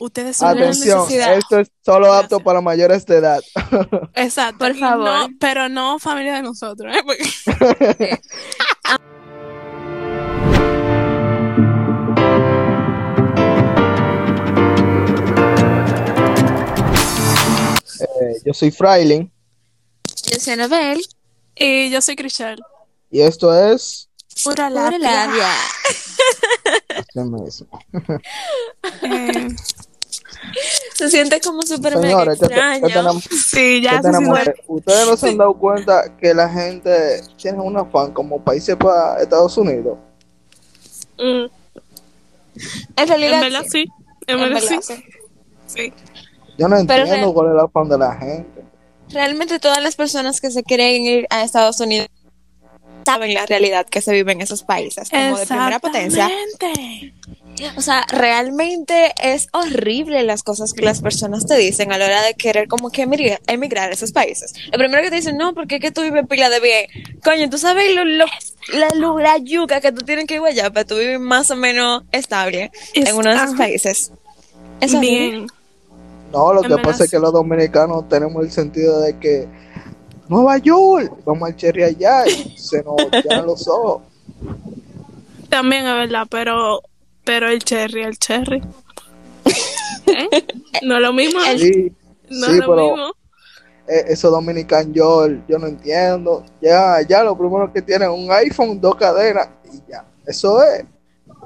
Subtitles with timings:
[0.00, 2.42] Ustedes son Atención, esto es solo apto Gracias.
[2.44, 3.42] para mayores de edad.
[4.14, 4.58] Exacto.
[4.58, 5.04] Por favor.
[5.04, 7.00] no- pero no familia de nosotros, ¿eh?
[7.04, 8.20] Porque-
[18.00, 19.30] Eh, yo soy Frailing
[20.30, 21.00] Yo soy Anabel.
[21.56, 22.60] Y yo soy Crichelle.
[23.10, 24.08] y esto es
[24.42, 25.52] Pura Pura labia.
[26.90, 27.78] así mismo.
[29.02, 29.48] Eh,
[30.94, 32.86] Se siente como súper mega Señores, ¿qué, te- qué extraño.
[32.88, 33.24] tenemos?
[33.24, 37.60] sí, ya ¿Qué se siente- Ustedes no se han dado cuenta que la gente tiene
[37.60, 39.98] un afán como países para Estados Unidos.
[41.18, 41.46] Mm,
[42.96, 43.84] En realidad, En verdad sí.
[43.84, 43.86] sí.
[44.26, 44.82] En En verdad verdad,
[45.66, 45.92] sí.
[46.56, 48.62] Yo no Pero entiendo cuál es el afán de la gente.
[49.10, 52.08] Realmente todas las personas que se quieren ir a Estados Unidos
[53.04, 56.30] saben la realidad que se vive en esos países, como de primera potencia.
[57.76, 62.22] O sea, realmente es horrible las cosas que las personas te dicen a la hora
[62.22, 64.52] de querer como que emigrar, emigrar a esos países.
[64.72, 66.86] Lo primero que te dicen, no, porque es que tú vives pila de bien.
[67.22, 68.26] Coño, tú sabes lo, lo-
[68.72, 68.88] la,
[69.22, 72.70] la yuca que tú tienes que ir allá para tú vivir más o menos estable
[72.92, 73.58] Es- en uno de esos ajá.
[73.58, 74.10] países.
[74.80, 75.08] Es horrible.
[75.30, 75.46] Bien.
[76.32, 79.46] No, lo que pasa es que los dominicanos tenemos el sentido de que
[80.28, 84.02] Nueva York, vamos al cherry allá y se nos llenan los ojos.
[85.48, 86.82] También es verdad, pero
[87.24, 88.62] pero el cherry, el cherry.
[90.06, 90.44] ¿Eh?
[90.82, 91.40] No es lo mismo.
[91.56, 91.92] Sí,
[92.30, 93.08] no sí, es lo pero mismo.
[93.88, 96.44] eh, esos dominicanos yo, yo no entiendo.
[96.60, 100.04] Ya, ya lo primero que tienen un iPhone, dos cadenas y ya.
[100.26, 100.84] Eso es.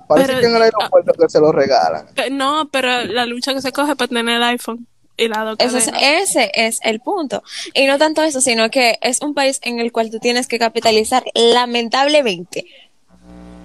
[0.09, 2.07] Parece Pero- que en el aeropuerto que se lo regalan.
[2.17, 4.87] Eh, No, pero la lucha que se coge para tener el iPhone
[5.19, 7.43] y la Eso es- ese es el punto.
[7.75, 10.59] Y no tanto eso, sino que es un país en el cual tú tienes que
[10.59, 12.65] capitalizar, lamentablemente.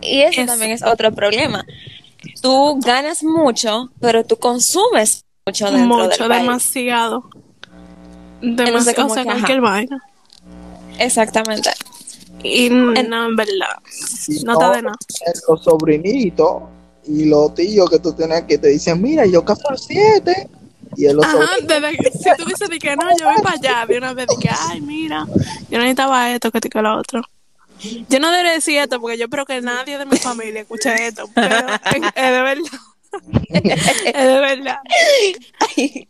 [0.01, 1.63] Y ese Es- también es otro problema.
[2.43, 6.41] Tú ganas mucho, pero tú consumes mucho dentro Mucho, del país.
[6.41, 7.29] demasiado.
[8.41, 10.03] Demasiado, o sea, cualquier vaina.
[10.99, 11.69] Exactamente.
[12.43, 13.79] Y no, en verdad,
[14.27, 14.97] Y no está de nada.
[15.47, 16.63] Los sobrinitos
[17.07, 20.49] y los tíos que tú tienes que te dicen, mira, yo caso al 7.
[20.97, 23.85] Y él los Ajá, desde que, si tú dices que no, yo voy para allá,
[23.87, 25.25] de una vez que, ay, mira,
[25.69, 27.21] yo necesitaba esto, que que lo otro.
[28.09, 31.29] Yo no debería decir esto porque yo espero que nadie de mi familia escuche esto,
[31.33, 32.55] pero es, de verdad.
[33.53, 34.77] es de verdad.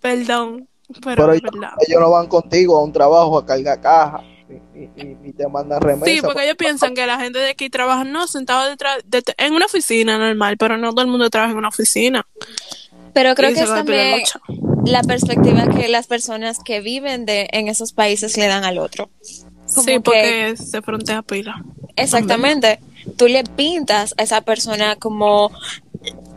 [0.02, 0.68] Perdón,
[1.04, 1.72] pero, pero es ellos, verdad.
[1.88, 4.22] ellos no van contigo a un trabajo a cargar caja.
[4.74, 6.06] Ni, ni- ni- ni te mandan remesa.
[6.06, 9.54] Sí, porque ellos piensan que la gente de aquí trabaja, no, sentado detrás, de- en
[9.54, 12.26] una oficina normal, pero no todo el mundo trabaja en una oficina.
[13.14, 14.22] Pero creo Y que es también
[14.86, 19.10] la perspectiva que las personas que viven de, en esos países le dan al otro.
[19.74, 21.64] Como Sí, que- porque se frontea pila.
[21.96, 22.80] Exactamente.
[23.18, 25.52] Tú le pintas a esa persona como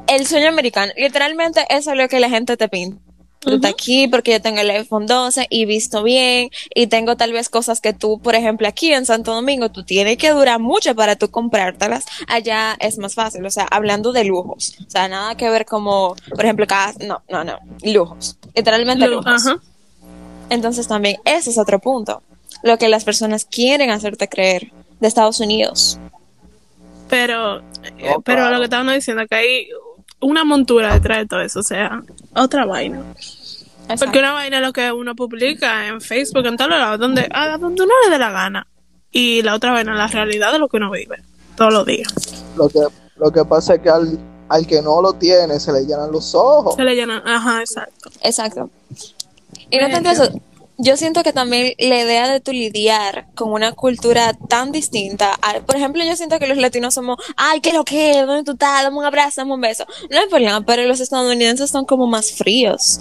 [0.06, 0.92] el sueño americano.
[0.97, 2.98] Literalmente eso es lo que la gente te pinta.
[3.38, 7.32] Tú estás aquí porque yo tengo el iPhone 12 y visto bien y tengo tal
[7.32, 10.97] vez cosas que tú, por ejemplo, aquí en Santo Domingo, tú tienes que durar mucho
[10.97, 12.04] para tú comprártelas.
[12.26, 14.74] Allá es más fácil, o sea, hablando de lujos.
[14.84, 16.98] O sea, nada que ver como, por ejemplo, casa.
[17.06, 17.58] No, no, no.
[17.84, 18.36] Lujos.
[18.54, 19.44] Literalmente Lu- lujos.
[20.50, 22.22] Entonces también ese es otro punto.
[22.66, 25.99] Lo que las personas quieren hacerte creer de Estados Unidos.
[27.09, 28.50] Pero, eh, No, pero claro.
[28.54, 29.69] lo que estábamos diciendo, que hay
[30.21, 32.03] una montura detrás de todo eso, o sea,
[32.34, 33.03] otra vaina.
[33.99, 37.56] Porque una vaina es lo que uno publica en Facebook, en todos lados, donde, a
[37.56, 38.66] donde uno le dé la gana.
[39.12, 41.22] Y la otra vaina es la realidad de lo que uno vive
[41.56, 42.12] todos los días.
[42.56, 42.81] Lo que,
[43.16, 46.34] lo que pasa es que al, al que no lo tiene se le llenan los
[46.34, 46.75] ojos.
[46.75, 48.10] Se le llenan, ajá, exacto.
[48.22, 48.71] Exacto.
[49.71, 50.28] Y no tanto eso,
[50.78, 55.60] yo siento que también la idea de tu lidiar con una cultura tan distinta, a-
[55.60, 58.20] por ejemplo, yo siento que los latinos somos, ay, ¿qué lo que?
[58.26, 58.82] ¿Dónde tú estás?
[58.82, 59.86] Dame un abrazo, dame un beso.
[60.10, 63.00] No hay problema, pero los estadounidenses son como más fríos.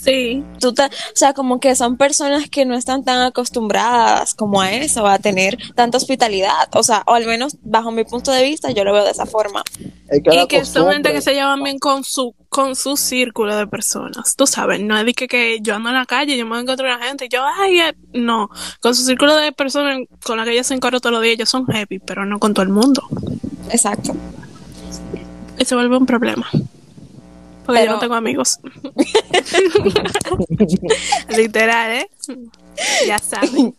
[0.00, 4.60] Sí, Tú te- o sea, como que son personas que no están tan acostumbradas como
[4.60, 6.68] a eso, a tener tanta hospitalidad.
[6.74, 9.26] O sea, o al menos bajo mi punto de vista, yo lo veo de esa
[9.26, 9.64] forma.
[10.08, 12.96] Es que la y que son gente que se llevan bien con su con su
[12.96, 14.36] círculo de personas.
[14.36, 16.90] Tú sabes, no es de que, que yo ando en la calle, yo me encuentro
[16.90, 18.48] a una gente y yo, ay, eh", no.
[18.80, 21.50] Con su círculo de personas con la que ellos se encuentran todos los días, ellos
[21.50, 23.02] son happy, pero no con todo el mundo.
[23.70, 24.14] Exacto.
[25.58, 26.48] Y se vuelve un problema.
[27.68, 28.58] Porque yo Pero- no tengo amigos.
[31.36, 32.10] Literal, ¿eh?
[33.06, 33.74] Ya saben.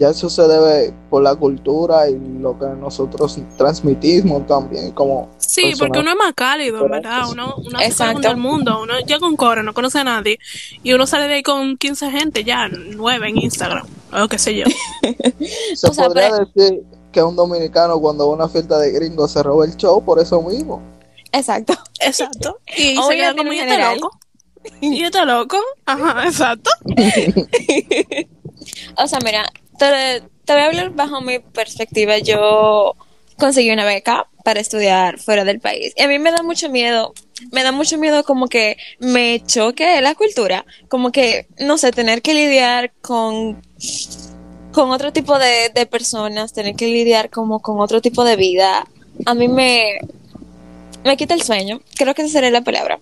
[0.00, 5.72] Ya eso se debe por la cultura y lo que nosotros transmitimos también como Sí,
[5.78, 7.24] porque uno es más cálido, en ¿verdad?
[7.30, 8.20] Uno, uno se Exacto.
[8.22, 8.82] todo el mundo.
[8.82, 10.38] Uno llega a un coro, no conoce a nadie.
[10.82, 13.86] Y uno sale de ahí con 15 gente, ya, nueve en Instagram.
[14.12, 14.64] O qué sé yo.
[15.76, 16.82] Se O sea, podría pero- decir
[17.12, 20.18] que un dominicano cuando va a una fiesta de gringos se roba el show por
[20.18, 20.80] eso mismo.
[21.32, 21.74] Exacto.
[22.00, 22.60] Exacto.
[22.76, 23.98] Y se queda como ya general.
[23.98, 24.18] loco.
[24.80, 25.58] ¿Y este loco?
[25.86, 26.70] Ajá, exacto.
[28.96, 32.18] O sea, mira, te, te voy a hablar bajo mi perspectiva.
[32.18, 32.94] Yo
[33.38, 35.92] conseguí una beca para estudiar fuera del país.
[35.96, 37.14] Y a mí me da mucho miedo,
[37.50, 42.22] me da mucho miedo como que me choque la cultura, como que, no sé, tener
[42.22, 43.62] que lidiar con,
[44.72, 48.86] con otro tipo de, de personas, tener que lidiar como con otro tipo de vida.
[49.26, 49.98] A mí me,
[51.04, 52.98] me quita el sueño, creo que esa sería la palabra.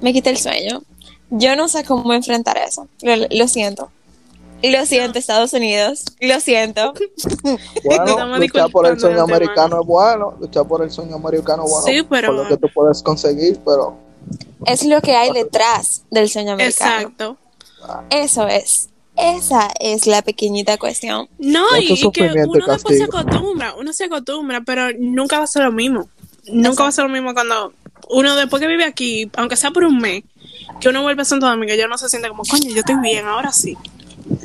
[0.00, 0.82] Me quita el sueño.
[1.30, 3.90] Yo no sé cómo enfrentar eso, lo, lo siento.
[4.62, 6.04] Lo siento, Estados Unidos.
[6.20, 6.94] Lo siento.
[7.84, 11.86] Bueno, luchar por el sueño americano es bueno, luchar por el sueño americano es bueno,
[11.86, 13.96] Sí, pero- por lo que tú puedes conseguir, pero
[14.66, 16.96] Es lo que hay detrás del sueño americano.
[17.08, 17.36] Exacto.
[18.10, 18.88] Eso es.
[19.16, 21.28] Esa es la pequeñita cuestión.
[21.38, 25.46] No, y, y que uno después se acostumbra, uno se acostumbra, pero nunca va a
[25.46, 26.08] ser lo mismo.
[26.52, 27.72] Nunca va a ser lo mismo cuando
[28.08, 30.22] uno después que vive aquí, aunque sea por un mes,
[30.80, 33.26] que uno vuelve a Santo Domingo, ya no se siente como, coño, yo estoy bien,
[33.26, 33.76] ahora sí.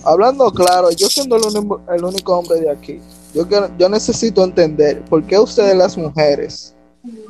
[0.06, 3.00] hablando claro, yo siendo el, único- el único hombre de aquí,
[3.34, 6.74] yo, quiero- yo necesito entender por qué ustedes las mujeres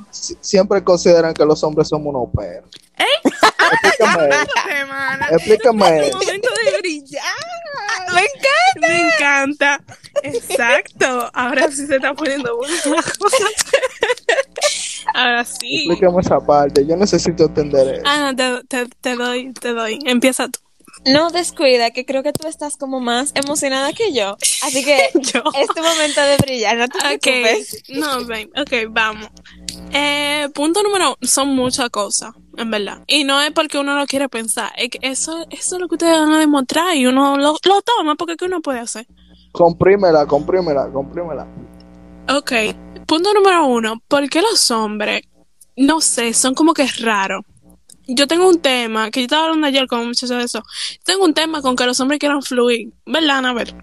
[0.10, 2.70] si- siempre consideran que los hombres somos unos perros.
[3.72, 5.36] Explícame eso.
[5.36, 6.18] Explícame Un eso.
[6.18, 7.24] momento de brillar.
[8.14, 8.88] ¡Me encanta!
[8.88, 9.82] Me encanta.
[10.24, 11.30] Exacto.
[11.34, 13.46] Ahora sí se está poniendo cosa.
[15.14, 15.88] Ahora sí.
[15.88, 16.86] Explícame esa parte.
[16.86, 18.04] Yo necesito entender eso.
[18.06, 20.00] Ah, no, te, te, te doy, te doy.
[20.06, 20.60] Empieza tú.
[21.06, 24.38] No descuida, que creo que tú estás como más emocionada que yo.
[24.64, 25.42] Así que Yo.
[25.54, 27.84] es tu momento de brillar, no te Ok, preocupes.
[27.90, 29.30] no, ven, ok, vamos.
[29.94, 33.04] Eh, punto número uno, son muchas cosas, en verdad.
[33.08, 35.96] Y no es porque uno lo quiere pensar, es que eso, eso es lo que
[35.96, 39.08] ustedes van a demostrar y uno lo, lo toma porque ¿qué uno puede hacer?
[39.52, 41.48] Comprímela, comprímela, comprímela.
[42.38, 42.52] Ok,
[43.08, 45.22] punto número uno, ¿por qué los hombres,
[45.76, 47.44] no sé, son como que raros?
[48.08, 50.64] Yo tengo un tema, que yo estaba hablando ayer con un muchacho de eso,
[51.04, 53.74] tengo un tema con que los hombres quieran fluir, ¿verdad, Anabel?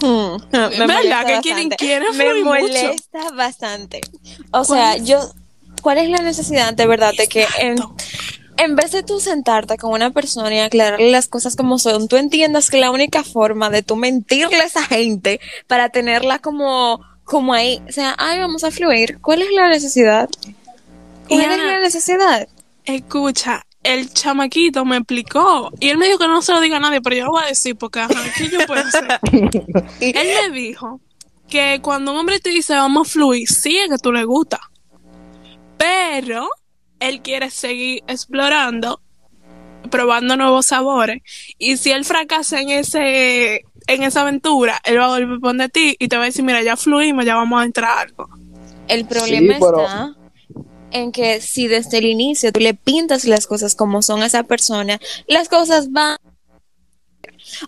[0.00, 1.76] Hmm, me ¿Verdad que quieren- bastante.
[1.76, 2.44] quieren Me mucho?
[2.44, 4.00] molesta bastante.
[4.52, 5.18] O sea, yo,
[5.82, 7.76] ¿cuál es la necesidad de verdad de que en,
[8.58, 12.16] en vez de tú sentarte con una persona y aclararle las cosas como son, tú
[12.16, 17.00] entiendas que la única forma de tú mentirle a esa gente para tenerla como,
[17.30, 20.28] como ahí, o sea, ay, vamos a fluir, ¿cuál es la necesidad?
[21.28, 22.48] ¿Cuál es la necesidad?
[22.84, 26.80] Escucha, el chamaquito me explicó y él me dijo que no se lo diga a
[26.80, 29.20] nadie, pero yo lo voy a decir porque, ajá, ¿qué yo puedo hacer?
[30.00, 31.00] él me dijo
[31.48, 34.58] que cuando un hombre te dice vamos a fluir, sí es que tú le gusta,
[35.78, 36.48] pero
[36.98, 39.00] él quiere seguir explorando,
[39.88, 41.22] probando nuevos sabores
[41.58, 45.70] y si él fracasa en ese en esa aventura, él va a volver a poner
[45.70, 48.28] ti y te va a decir, mira, ya fluimos, ya vamos a entrar a algo.
[48.88, 50.14] El problema pero- está
[50.92, 54.42] en que si desde el inicio tú le pintas las cosas como son a esa
[54.42, 54.98] persona,
[55.28, 56.16] las cosas van.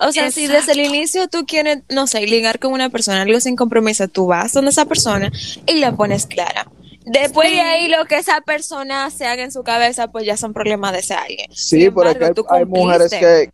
[0.00, 3.40] O sea, si desde el inicio tú quieres, no sé, ligar con una persona, algo
[3.40, 5.30] sin compromiso, tú vas donde esa persona
[5.66, 6.70] y la pones clara.
[7.04, 7.54] Después Sí.
[7.56, 10.92] de ahí lo que esa persona se haga en su cabeza, pues ya son problemas
[10.92, 11.46] de ese alguien.
[11.52, 13.50] Sí, Sin pero es que hay, embargo, mujeres que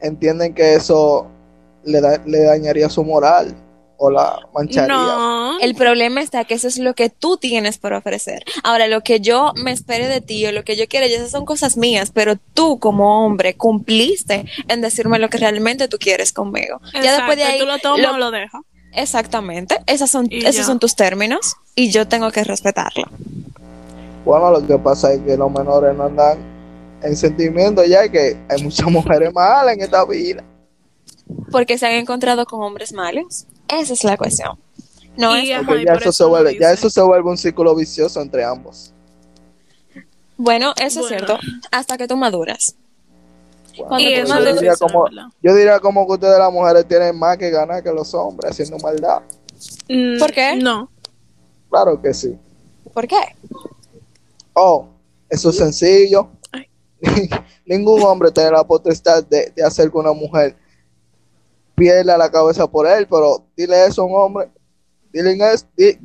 [0.00, 1.30] entienden que eso
[1.86, 3.54] le, da- le dañaría su moral
[3.98, 4.94] o la mancharía.
[4.94, 5.58] No.
[5.58, 8.44] El problema está que eso es lo que tú tienes por ofrecer.
[8.62, 11.30] Ahora, lo que yo me espere de ti o lo que yo quiero, ya esas
[11.30, 16.32] son cosas mías, pero tú como hombre cumpliste en decirme lo que realmente tú quieres
[16.34, 16.78] conmigo.
[16.92, 18.60] Ya después de ahí, tú lo tomas lo- o lo dejas.
[18.92, 20.64] exactamente, esas son, Y esos ya.
[20.64, 23.04] son tus términos y yo tengo que respetarlo.
[24.26, 26.38] Bueno, lo que pasa es que los menores no andan
[27.02, 30.42] en sentimiento ya y que hay muchas mujeres malas en esta vida.
[31.50, 33.46] Porque se han encontrado con hombres malos.
[33.68, 34.58] Esa es la cuestión.
[35.16, 38.20] No Y, es, ajá, ya eso, se vuelve, ya eso se vuelve un círculo vicioso
[38.20, 38.92] entre ambos.
[40.36, 41.38] bueno, eso es cierto,
[41.70, 42.76] hasta que tú maduras.
[43.72, 45.24] Y tú yo, diría como, ¿verdad?
[45.42, 48.78] yo diría como que ustedes las mujeres tienen más que ganar que los hombres haciendo
[48.78, 49.22] maldad.
[49.88, 50.56] Mm, ¿Por qué?
[50.56, 50.90] No.
[51.70, 52.38] Claro que sí.
[52.92, 53.20] ¿Por qué?
[54.52, 54.86] Oh,
[55.28, 56.28] eso es sencillo.
[57.66, 60.56] Ningún hombre tiene la potestad de, de hacer que una mujer
[61.76, 64.48] pierda la cabeza por él, pero dile eso a un hombre.
[65.12, 65.96] Dile es- dí-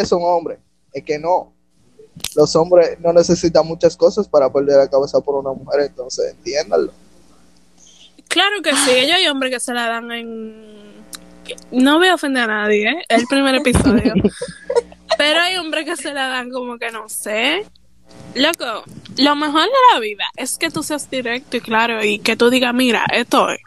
[0.00, 0.58] eso a un hombre.
[0.92, 1.52] Es que no.
[2.34, 6.92] Los hombres no necesitan muchas cosas para perder la cabeza por una mujer, entonces entiéndanlo.
[8.26, 10.78] Claro que sí, ellos hay hombres que se la dan en...
[11.70, 13.04] No voy a ofender a nadie, ¿eh?
[13.08, 14.12] El primer episodio.
[15.16, 17.64] Pero hay hombres que se la dan como que no sé.
[18.34, 18.84] Loco,
[19.16, 22.50] lo mejor de la vida es que tú seas directo y claro y que tú
[22.50, 23.58] digas, mira, esto es.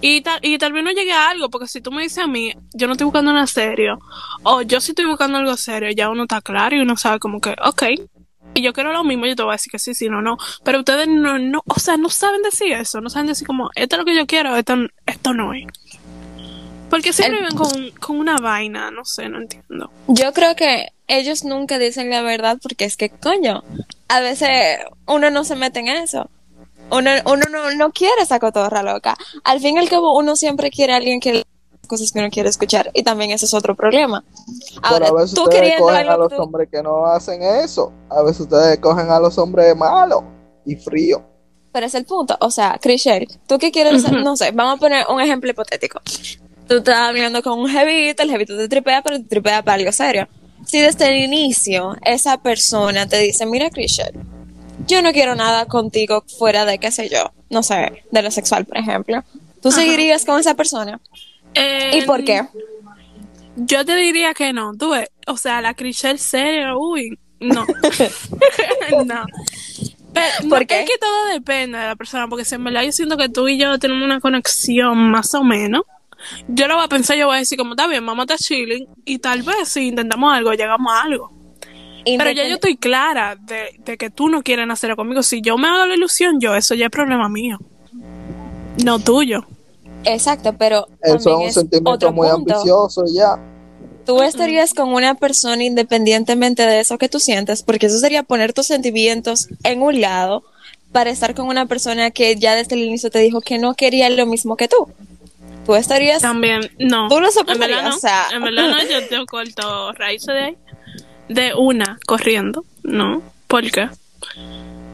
[0.00, 2.26] Y tal, y tal vez no llegue a algo, porque si tú me dices a
[2.26, 3.98] mí, yo no estoy buscando nada serio,
[4.42, 7.40] o yo sí estoy buscando algo serio, ya uno está claro y uno sabe como
[7.40, 7.82] que, ok,
[8.56, 10.36] y yo quiero lo mismo, yo te voy a decir que sí, sí, no, no.
[10.62, 13.96] Pero ustedes no, no, o sea, no saben decir eso, no saben decir como, esto
[13.96, 14.74] es lo que yo quiero, esto,
[15.06, 15.64] esto no es.
[16.90, 19.90] Porque siempre El- viven con, con una vaina, no sé, no entiendo.
[20.06, 23.64] Yo creo que ellos nunca dicen la verdad porque es que, coño,
[24.08, 26.30] a veces uno no se mete en eso.
[26.90, 29.16] Uno, uno no, no quiere esa cotorra loca.
[29.42, 31.48] Al fin y al cabo, uno siempre quiere a alguien que le diga
[31.88, 32.90] cosas que uno quiere escuchar.
[32.94, 34.22] Y también ese es otro problema.
[34.82, 37.92] Ahora, Pero a veces tú ustedes cogen a los tú- hombres que no hacen eso.
[38.08, 40.22] A veces ustedes cogen a los hombres malos
[40.64, 41.20] y fríos.
[41.72, 42.36] Pero es el punto.
[42.40, 44.20] O sea, Chriselle, tú qué quieres hacer?
[44.22, 46.00] No sé, vamos a poner un ejemplo hipotético.
[46.68, 49.90] Tú estás hablando con un jevito, el jevito te tripea, pero te tripea para algo
[49.92, 50.28] serio.
[50.64, 54.18] Si desde el inicio esa persona te dice, mira, Chriselle,
[54.86, 58.64] yo no quiero nada contigo fuera de, qué sé yo, no sé, de lo sexual,
[58.64, 59.22] por ejemplo.
[59.60, 61.00] ¿Tú seguirías con esa persona?
[61.92, 62.46] ¿Y por qué?
[63.56, 67.64] Yo te diría que no, tú ves, o sea, la Crichel seria, uy, no.
[69.04, 69.24] no.
[70.12, 70.82] Pero, no, ¿Por qué?
[70.82, 73.48] Es que todo depende de la persona, porque si en verdad yo siento que tú
[73.48, 75.82] y yo tenemos una conexión más o menos,
[76.48, 78.38] yo lo voy a pensar, yo voy a decir como, está bien, vamos a estar
[78.38, 81.32] chilling, y tal vez si intentamos algo, llegamos a algo.
[82.04, 85.22] Pero ya yo estoy clara de, de que tú no quieres hacerlo conmigo.
[85.22, 87.58] Si yo me hago la ilusión, yo, eso ya es problema mío.
[88.84, 89.46] No tuyo.
[90.04, 92.54] Exacto, pero Eso es un sentimiento otro muy punto.
[92.54, 93.38] ambicioso ya.
[94.04, 98.52] Tú estarías con una persona independientemente de eso que tú sientes, porque eso sería poner
[98.52, 100.44] tus sentimientos en un lado
[100.92, 104.10] para estar con una persona que ya desde el inicio te dijo que no quería
[104.10, 104.88] lo mismo que tú.
[105.64, 106.20] Tú estarías...
[106.20, 107.08] También, no.
[107.08, 107.96] Tú lo en verdad no.
[107.96, 108.26] o sea.
[108.32, 110.56] En verdad no, yo te corto raíces de ahí.
[111.28, 112.64] De una, corriendo.
[112.82, 113.22] No.
[113.46, 113.88] ¿Por qué?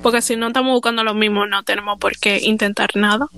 [0.03, 3.29] Porque si no estamos buscando lo mismo, no tenemos por qué intentar nada.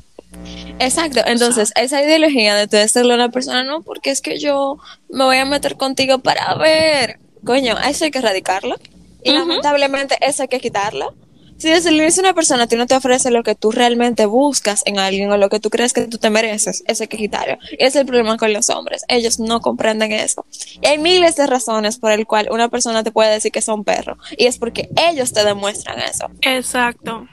[0.78, 4.78] Exacto, entonces esa ideología de tú decirle a una persona, no, porque es que yo
[5.08, 7.18] me voy a meter contigo para ver.
[7.44, 8.76] Coño, eso hay que erradicarlo.
[9.24, 11.14] Y lamentablemente eso hay que quitarlo.
[11.58, 14.26] Si desde el inicio una persona a ti no te ofrece lo que tú realmente
[14.26, 17.56] buscas en alguien o lo que tú crees que tú te mereces, que quitarlo.
[17.72, 19.04] Y ese es el problema con los hombres.
[19.08, 20.44] Ellos no comprenden eso.
[20.80, 23.84] Y hay miles de razones por el cual una persona te puede decir que son
[23.84, 24.16] perro.
[24.36, 26.26] Y es porque ellos te demuestran eso.
[26.40, 27.26] Exacto.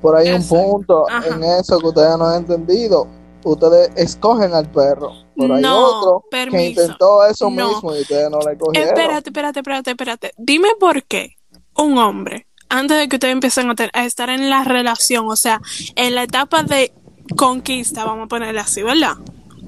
[0.00, 0.62] Por ahí un Exacto.
[0.70, 1.34] punto Ajá.
[1.34, 3.06] en eso que ustedes no han entendido.
[3.44, 5.10] Ustedes escogen al perro.
[5.36, 6.56] Pero hay No, otro permiso.
[6.56, 7.68] que intentó eso No.
[7.68, 8.88] mismo y ustedes no le cogieron.
[8.88, 10.32] Espérate, espérate, espérate, espérate.
[10.38, 11.36] Dime por qué
[11.76, 15.60] un hombre, antes de que ustedes empiecen a, a estar en la relación, o sea,
[15.96, 16.92] en la etapa de
[17.36, 19.14] conquista, vamos a ponerle así, ¿verdad?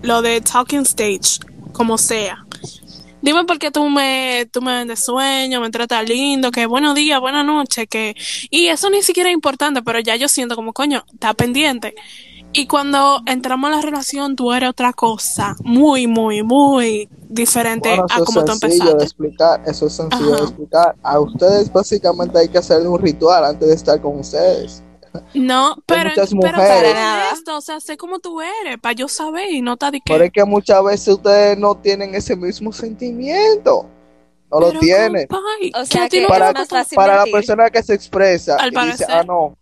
[0.02, 1.40] Lo de talking stage,
[1.72, 2.44] como sea.
[3.22, 7.18] Dime por qué tú me, tú me vendes sueño, me tratas lindo, que buenos días,
[7.18, 8.14] buenas noches, que...
[8.50, 11.94] Y eso ni siquiera es importante, pero ya yo siento como, coño, está pendiente.
[12.58, 18.06] Y cuando entramos en la relación, tú eres otra cosa, muy, muy, muy diferente Bueno,
[18.08, 19.04] a como tú es sencillo de empezaste.
[19.04, 19.62] explicar.
[19.66, 20.36] Eso es sencillo Ajá.
[20.36, 20.96] de explicar.
[21.02, 24.82] A ustedes básicamente hay que hacerle un ritual antes de estar con ustedes.
[25.34, 26.68] No, pero, muchas pero mujeres.
[26.68, 27.28] sé Para nada.
[27.28, 30.24] honesto, o sea, sé cómo tú eres, para yo saber y no te di Pero
[30.24, 33.86] es que muchas veces ustedes no tienen ese mismo sentimiento.
[34.50, 35.26] No lo tienen.
[35.74, 38.76] O sea, que Para, es más fácil para la persona que se expresa Al y
[38.76, 39.10] dice, parecer.
[39.10, 39.56] ah, no.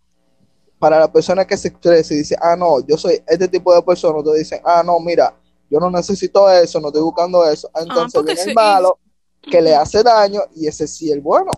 [0.79, 3.81] Para la persona que se expresa y dice, ah, no, yo soy este tipo de
[3.81, 5.33] persona, ustedes dicen, ah, no, mira,
[5.69, 7.69] yo no necesito eso, no estoy buscando eso.
[7.75, 8.99] Entonces porque viene el malo
[9.41, 11.51] que le hace daño y ese sí el bueno.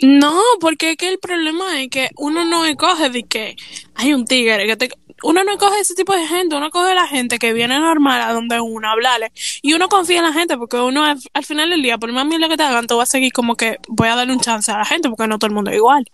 [0.00, 3.56] No, porque es que el problema es que uno no escoge de que
[3.94, 4.90] hay un tigre que te...
[5.24, 8.32] Uno no escoge ese tipo de gente, uno coge la gente que viene normal a
[8.32, 11.82] donde uno hablarle y uno confía en la gente porque uno al, al final del
[11.82, 14.14] día, por más mierda que te hagan, tú vas a seguir como que voy a
[14.14, 16.04] darle un chance a la gente porque no todo el mundo es igual.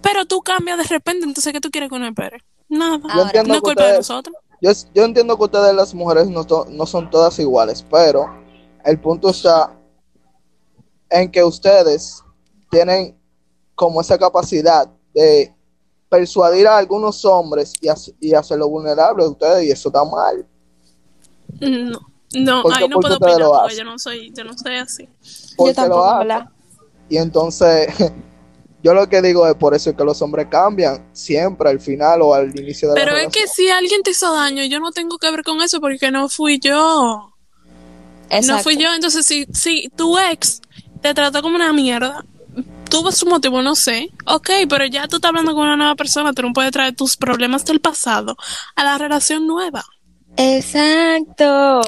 [0.00, 2.42] Pero tú cambias de repente, entonces ¿qué tú quieres que uno espere?
[2.68, 2.96] Nada.
[3.22, 4.36] Entiendo no es culpa de nosotros.
[4.60, 8.26] Yo, yo entiendo que ustedes las mujeres no, to- no son todas iguales, pero
[8.84, 9.76] el punto está
[11.10, 12.22] en que ustedes
[12.70, 13.16] tienen
[13.74, 15.52] como esa capacidad de
[16.08, 20.46] persuadir a algunos hombres y, hac- y hacerlo vulnerable a ustedes y eso está mal.
[21.60, 21.98] No,
[22.34, 23.78] no, ¿Por qué- ahí no por qué puedo ustedes opinar lo porque hacen?
[23.84, 25.08] yo no soy, yo no soy así.
[25.56, 26.50] Porque Yo tampoco, lo.
[27.08, 27.88] Y entonces
[28.82, 32.22] yo lo que digo es por eso es que los hombres cambian siempre al final
[32.22, 34.90] o al inicio de Pero la es que si alguien te hizo daño, yo no
[34.90, 36.72] tengo que ver con eso porque no fui yo.
[36.72, 37.32] No
[38.30, 38.64] Exacto.
[38.64, 38.92] fui yo.
[38.94, 40.60] Entonces, si, si tu ex
[41.00, 42.24] te trató como una mierda,
[42.90, 44.10] tuvo su motivo, no sé.
[44.26, 47.16] Ok, pero ya tú estás hablando con una nueva persona, tú no puedes traer tus
[47.16, 48.36] problemas del pasado
[48.74, 49.84] a la relación nueva.
[50.36, 51.82] Exacto.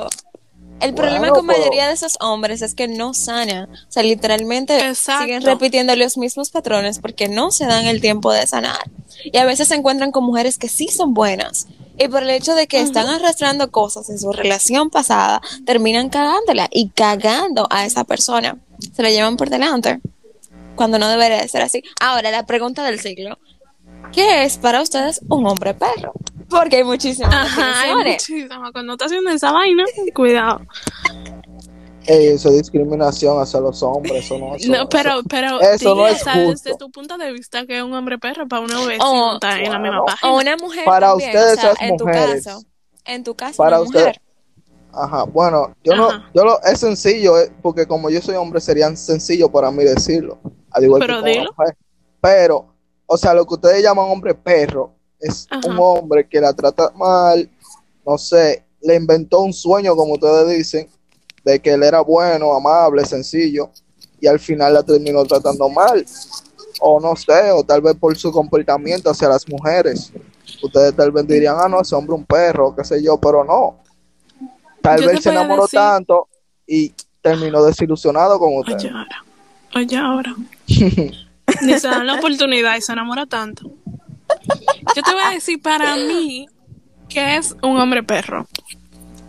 [0.85, 3.71] El problema Bueno, con pero- mayoría de esos hombres es que no sanan.
[3.71, 5.23] O sea, literalmente Exacto.
[5.25, 8.79] siguen repitiendo los mismos patrones porque no se dan el tiempo de sanar.
[9.25, 11.67] Y a veces se encuentran con mujeres que sí son buenas.
[11.99, 16.69] Y por el hecho de que están arrastrando cosas en su relación pasada, terminan cagándola
[16.71, 18.59] y cagando a esa persona.
[18.95, 20.01] Se la llevan por delante.
[20.77, 21.85] cuando no debería de ser así.
[22.01, 23.39] Ahora, la pregunta del siglo.
[24.13, 26.13] ¿Qué es para ustedes un hombre perro?
[26.49, 28.73] Porque hay muchísimas Ajá, hay muchísimas.
[28.73, 29.85] Cuando estás haciendo esa vaina,
[30.15, 30.61] cuidado.
[32.07, 36.03] Ey, eso es discriminación hacia los hombres, eso no, eso- No, pero, pero eso no
[36.05, 36.77] dile, es o sea, desde justo.
[36.77, 40.05] tu punto de vista que es un hombre perro para una vez en la misma
[40.05, 40.33] página.
[40.33, 42.63] O una mujer Para también, ustedes, o sea, en tu caso.
[43.07, 44.07] En tu caso, Para una ustedes.
[44.07, 44.21] mujer.
[44.93, 48.95] Ajá, bueno, yo no, yo lo, es sencillo, eh, porque como yo soy hombre sería
[48.95, 50.39] sencillo para mí decirlo,
[50.71, 51.53] al igual Pero que con una dilo.
[51.57, 51.77] mujer.
[52.21, 52.75] Pero,
[53.07, 55.69] o sea, lo que ustedes llaman hombre perro es Ajá.
[55.69, 57.49] un hombre que la trata mal,
[58.07, 60.89] no sé, le inventó un sueño, como ustedes dicen,
[61.45, 63.71] de que él era bueno, amable, sencillo,
[64.21, 66.05] y al final la terminó tratando mal,
[66.81, 70.13] o no sé, o tal vez por su comportamiento hacia las mujeres.
[70.63, 73.45] Ustedes tal vez dirían, ah, no, ese hombre es un perro, qué sé yo, pero
[73.45, 73.77] no.
[74.83, 76.29] Tal Yo vez se enamoró decir- tanto
[76.67, 78.75] y terminó desilusionado con usted.
[78.75, 79.25] Oye ahora,
[79.75, 80.35] oye ahora.
[81.63, 83.71] Ni se dan la oportunidad y se enamora tanto.
[84.95, 86.47] Yo te voy a decir para mí
[87.09, 88.47] que es un hombre perro.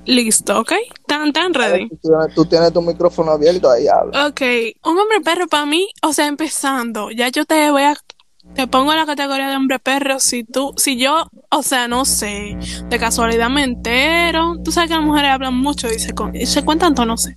[0.06, 0.72] Listo, ¿ok?
[1.08, 1.90] Tan, tan ready.
[1.90, 4.28] Tú tienes, tú tienes tu micrófono abierto, ahí habla.
[4.28, 4.42] Ok,
[4.84, 7.96] un hombre perro para mí, o sea, empezando, ya yo te voy a,
[8.54, 12.06] te pongo en la categoría de hombre perro si tú, si yo, o sea, no
[12.06, 12.56] sé,
[12.88, 16.46] de casualidad me entero, tú sabes que las mujeres hablan mucho y se, con- y
[16.46, 17.36] se cuentan todo, no sé.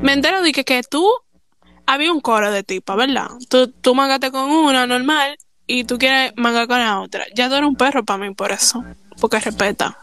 [0.00, 1.04] Me entero de que, que tú,
[1.86, 3.30] había un coro de tipa, ¿verdad?
[3.48, 5.36] Tú, tú mangaste con una normal
[5.66, 7.24] y tú quieres mangar con la otra.
[7.34, 8.84] Ya tú eres un perro para mí por eso,
[9.20, 9.98] porque respeta.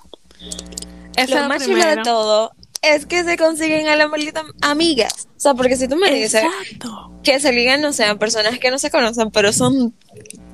[1.15, 5.27] Esa Lo más chulo de todo es que se consiguen a la maldita amigas.
[5.37, 6.43] O sea, porque si tú me dices
[7.23, 9.93] que se ligan, no sean personas que no se conocen, pero son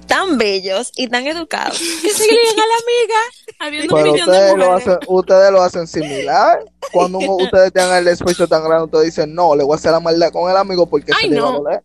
[0.10, 3.20] tan bellos y tan educados que se a la amiga.
[3.60, 4.88] Habiendo un Pero millón de ustedes lo, mujeres.
[4.88, 6.66] hacen, ustedes lo hacen similar.
[6.92, 9.92] Cuando uno- ustedes tengan el despecho tan grande, ustedes dicen, no, le voy a hacer
[9.92, 11.58] la maldad con el amigo porque Ay, se le va a no.
[11.60, 11.84] doler.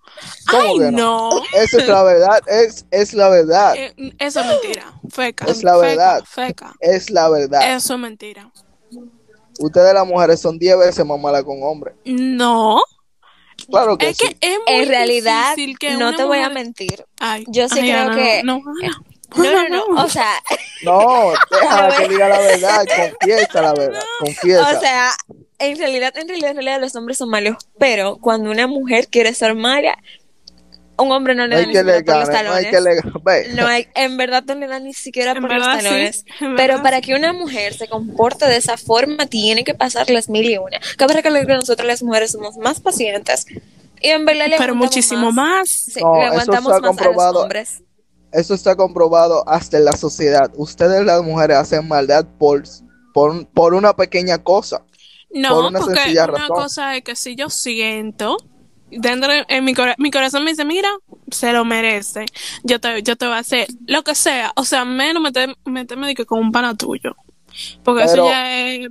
[0.51, 1.31] ¿Cómo Ay, que no.
[1.55, 4.93] Esa es la verdad, es, es la verdad, Eh, eso es mentira.
[5.11, 5.45] Feca.
[5.47, 6.25] Es la feca, verdad.
[6.29, 6.75] Feca.
[6.81, 7.75] es la verdad.
[7.77, 8.51] Eso es mentira.
[9.61, 11.95] Ustedes las mujeres son 10 veces más malas con hombres.
[12.05, 12.81] No.
[13.71, 14.29] Claro que Es sí.
[14.29, 17.05] que es muy En realidad, difícil que no te voy a mentir.
[17.21, 19.01] Ay, Yo sí ay, creo Ana, que- No, Ana.
[19.37, 19.85] No, no, no.
[19.93, 20.31] Ana, O sea,
[20.83, 22.85] No, déjala que diga la verdad,
[23.19, 24.77] confiesa la verdad, confiesa.
[24.77, 25.11] o sea,
[25.59, 27.57] en realidad, en realidad, en realidad los hombres son malos.
[27.79, 29.99] Pero cuando una mujer quiere ser mala,
[30.99, 32.71] un hombre no le no da ni siquiera por los gane, no hay talones.
[32.71, 33.13] que le gane.
[33.25, 35.85] Ve, No hay, en verdad no le da ni siquiera En por los verdad, sí.
[35.85, 36.25] talones.
[36.41, 40.29] En Pero para que una mujer se comporte de esa forma, tiene que pasar las
[40.29, 40.79] mil y una.
[40.97, 43.47] Cabe recalcar que nosotras las mujeres somos más pacientes.
[44.01, 45.69] Y en verdad le Pero muchísimo más.
[45.71, 47.43] Sí, No, le eso aguantamos está más a los comprobado.
[47.43, 47.83] hombres.
[48.33, 50.51] Eso está comprobado hasta en la sociedad.
[50.57, 52.65] Ustedes las mujeres hacen maldad por,
[53.13, 54.79] por, por una pequeña cosa.
[54.79, 56.57] Por No, una porque sencilla una razón.
[56.57, 58.37] cosa es que si yo siento
[58.91, 60.89] dentro de- en mi, cora- mi corazón me dice, mira,
[61.31, 62.27] se lo merece.
[62.63, 64.53] Yo te, yo te voy a hacer lo que sea.
[64.57, 67.15] O sea, menos meter- meterme con un pana tuyo.
[67.83, 68.89] Porque Pero- eso ya es.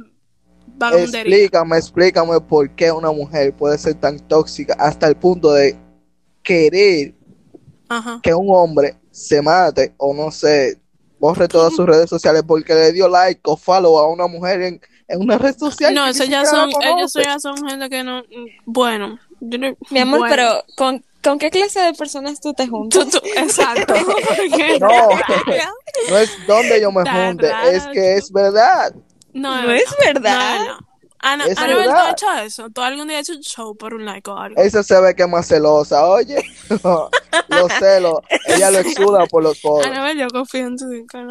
[0.82, 5.77] Explícame, explícame por qué una mujer puede ser tan tóxica hasta el punto de
[6.41, 7.13] querer
[7.89, 8.19] Ajá.
[8.21, 10.79] que un hombre se mate o no sé,
[11.19, 14.82] borre todas sus redes sociales porque le dio like o follow a una mujer en,
[15.08, 15.93] en una red social.
[15.93, 18.23] No, eso ya son, ellos ya son gente que no,
[18.65, 19.19] bueno.
[19.43, 20.36] Yo no- Mi amor, bueno.
[20.36, 23.10] pero ¿con, ¿con qué clase de personas tú te juntas?
[23.10, 23.93] Tú- tú- exacto.
[24.27, 24.89] Porque- No.
[26.10, 28.93] No es donde yo me Tan junte, raro es que es verdad.
[29.34, 30.60] No, No es verdad.
[30.60, 30.79] No, no.
[31.25, 32.06] Ana, Es Anabel, ¿tú verdad.
[32.08, 32.69] has hecho eso?
[32.69, 34.62] ¿Tú algún día has hecho un show por un like o algo?
[34.62, 36.43] Esa se ve que es más celosa, oye.
[37.47, 38.15] los celos,
[38.47, 39.86] ella lo exuda por los poros.
[39.88, 41.27] Anabel, yo confío en tu cara.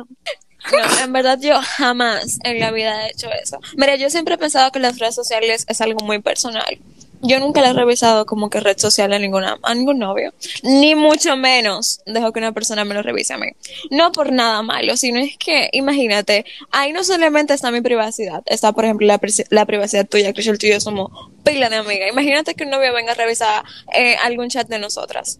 [0.73, 3.59] No, en verdad yo jamás en la vida he hecho eso.
[3.77, 6.79] Mira, yo siempre he pensado que las redes sociales es algo muy personal.
[7.23, 10.33] Yo nunca le he revisado como que red social a ninguna, a ningún novio.
[10.63, 13.47] Ni mucho menos dejo que una persona me lo revise a mí.
[13.91, 18.73] No por nada malo, sino es que, imagínate, ahí no solamente está mi privacidad, está
[18.73, 21.11] por ejemplo la, la privacidad tuya, que yo y el tuyo somos
[21.45, 22.09] pila de amiga.
[22.09, 25.39] Imagínate que un novio venga a revisar eh, algún chat de nosotras.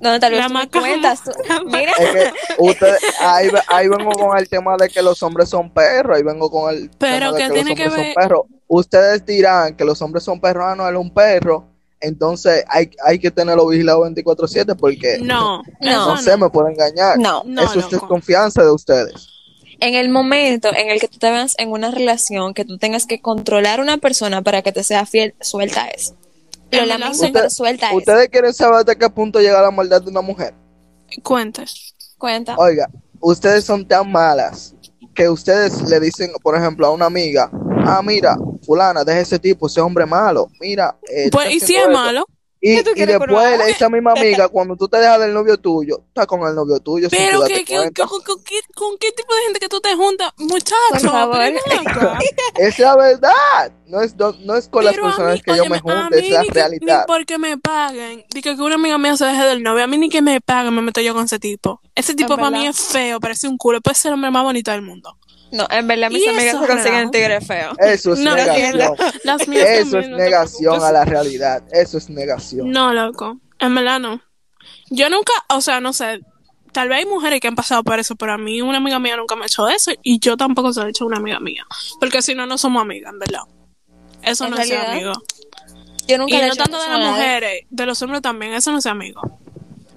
[0.00, 1.30] Donde tal vez La tú me cuentas, tú-
[1.66, 5.70] mira, Es que ustedes, ahí, ahí vengo con el tema de que los hombres son
[5.70, 8.14] perros, ahí vengo con el Pero tema de que que los tiene que hombres ver-
[8.14, 8.42] son perros.
[8.66, 11.66] Ustedes dirán que los hombres son perros, ah, no, él es un perro,
[12.00, 16.16] entonces hay, hay que tenerlo vigilado 24/7 porque No, No.
[16.18, 17.18] sé, me puede engañar.
[17.18, 17.42] no.
[17.44, 19.28] No, Eso es desconfianza de ustedes.
[19.80, 23.06] en el momento en el que tú te veas en una relación, que tú tengas
[23.06, 26.14] que controlar a una persona para que te sea fiel, suelta eso.
[26.70, 27.96] Lo lamento, pero suelta eso.
[27.98, 30.54] ¿Ustedes quieren saber hasta qué punto llega la maldad de una mujer?
[31.22, 31.94] Cuentas.
[32.18, 32.56] Cuenta.
[32.56, 32.88] Oiga,
[33.20, 34.74] ustedes son tan malas
[35.14, 37.50] que ustedes le dicen, por ejemplo, a una amiga,
[37.86, 40.96] ah, mira, fulana, deja ese tipo, ese hombre malo, mira.
[41.08, 41.92] eh, Pues, ¿y si es esto".
[41.92, 42.26] malo?
[42.66, 45.20] Y, ¿Qué tú y quieres que uno después esa misma amiga, cuando tú te dejas
[45.20, 49.12] del novio tuyo, está con el novio tuyo Pero que, con, con qué, con qué
[49.12, 50.74] tipo de gente que tú te juntas, muchacho?
[52.56, 53.72] Es la verdad.
[53.86, 56.30] No es, no, no es con las Pero personas mí, que yo me mí es
[56.30, 57.00] la ni que- realidad.
[57.00, 58.24] Ni porque me paguen.
[58.30, 59.84] Digo que una amiga mía se deje del novio.
[59.84, 61.80] A mí ni que me paguen me meto yo con ese tipo.
[61.94, 62.70] Ese tipo Es para mí verdad.
[62.80, 63.80] es feo, parece un culo.
[63.80, 65.16] Puede ser el hombre más bonito del mundo.
[65.54, 67.10] No, en verdad mis amigas se consiguen relajo.
[67.12, 67.76] tigres feos.
[67.78, 68.96] Eso es No, negación.
[69.22, 71.62] Las mías Eso es no negación a la realidad.
[71.72, 72.70] Eso es negación.
[72.70, 73.38] No, loco.
[73.60, 74.20] En verdad no.
[74.90, 76.20] Yo nunca, o sea, no sé.
[76.72, 79.16] Tal vez hay mujeres que han pasado por eso, pero a mí una amiga mía
[79.16, 81.38] nunca me ha hecho eso y yo tampoco se lo he hecho a una amiga
[81.38, 81.64] mía.
[82.00, 83.42] Porque si no, no somos amigas, en verdad.
[84.22, 85.12] Eso En no es amigo.
[86.08, 88.54] Yo nunca Y le he no hecho tanto de las mujeres, de los hombres también,
[88.54, 89.20] eso no es amigo.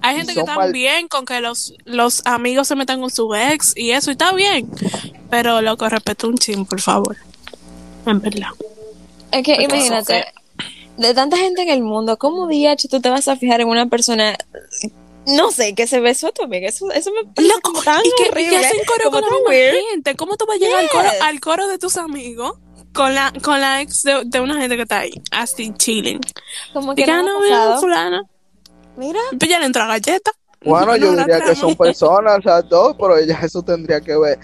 [0.00, 3.34] Hay gente que está mal- bien con que los, los amigos se metan con su
[3.34, 4.70] ex y eso, y está bien.
[5.30, 7.16] Pero loco, respeto un chin, por favor.
[8.06, 8.50] En verdad.
[9.32, 10.24] Es que Porque imagínate,
[10.96, 13.86] de tanta gente en el mundo, ¿cómo DH tú te vas a fijar en una
[13.86, 14.36] persona,
[15.26, 16.68] no sé, que se besó a tu amiga?
[16.68, 18.50] Eso, eso me parece Loco, tan y que, y horrible.
[18.50, 19.52] que hacen coro con la
[19.92, 20.14] gente.
[20.16, 22.54] ¿Cómo tú vas a llegar al, coro, al coro de tus amigos
[22.94, 26.20] con la, con la ex de, de una gente que está ahí, así chilling?
[26.72, 28.22] Como Y que no no, fulana.
[28.98, 30.32] Pues Pues ya le entró a galleta.
[30.64, 34.38] Bueno, yo No, diría que son personas, las dos, pero ya eso tendría que ver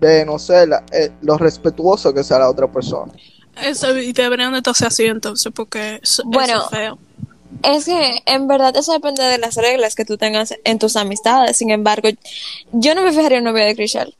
[0.00, 3.12] de, no sé, la- eh, lo respetuoso que sea la otra persona.
[3.62, 6.98] Eso, y deberían de toser así entonces, porque eso, Bueno, eso es feo.
[7.62, 11.56] Es que en verdad eso depende de las reglas que tú tengas en tus amistades.
[11.56, 12.08] Sin embargo,
[12.72, 14.14] yo no me fijaría en novia de Chriselle.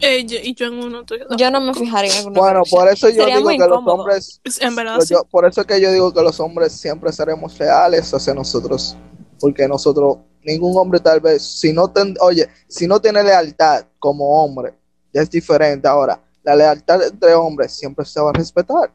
[0.00, 1.26] Eh, yo- y yo en uno tuyo.
[1.38, 4.40] Yo no me fijaría en una Bueno, por eso yo Sería digo que los hombres,
[4.60, 5.14] En verdad, Pues sí.
[5.30, 8.96] por eso es que yo digo que los hombres siempre seremos leales hacia nosotros,
[9.42, 14.42] porque nosotros, ningún hombre tal vez, si no ten- oye, si no tiene lealtad como
[14.42, 14.72] hombre,
[15.12, 15.86] ya es diferente.
[15.88, 18.92] Ahora, la lealtad entre hombres siempre se va a respetar.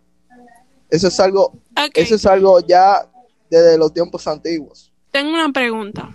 [0.90, 1.52] Eso es algo,
[2.02, 3.06] eso es algo ya
[3.50, 4.92] desde los tiempos antiguos.
[5.12, 6.10] tengo una pregunta.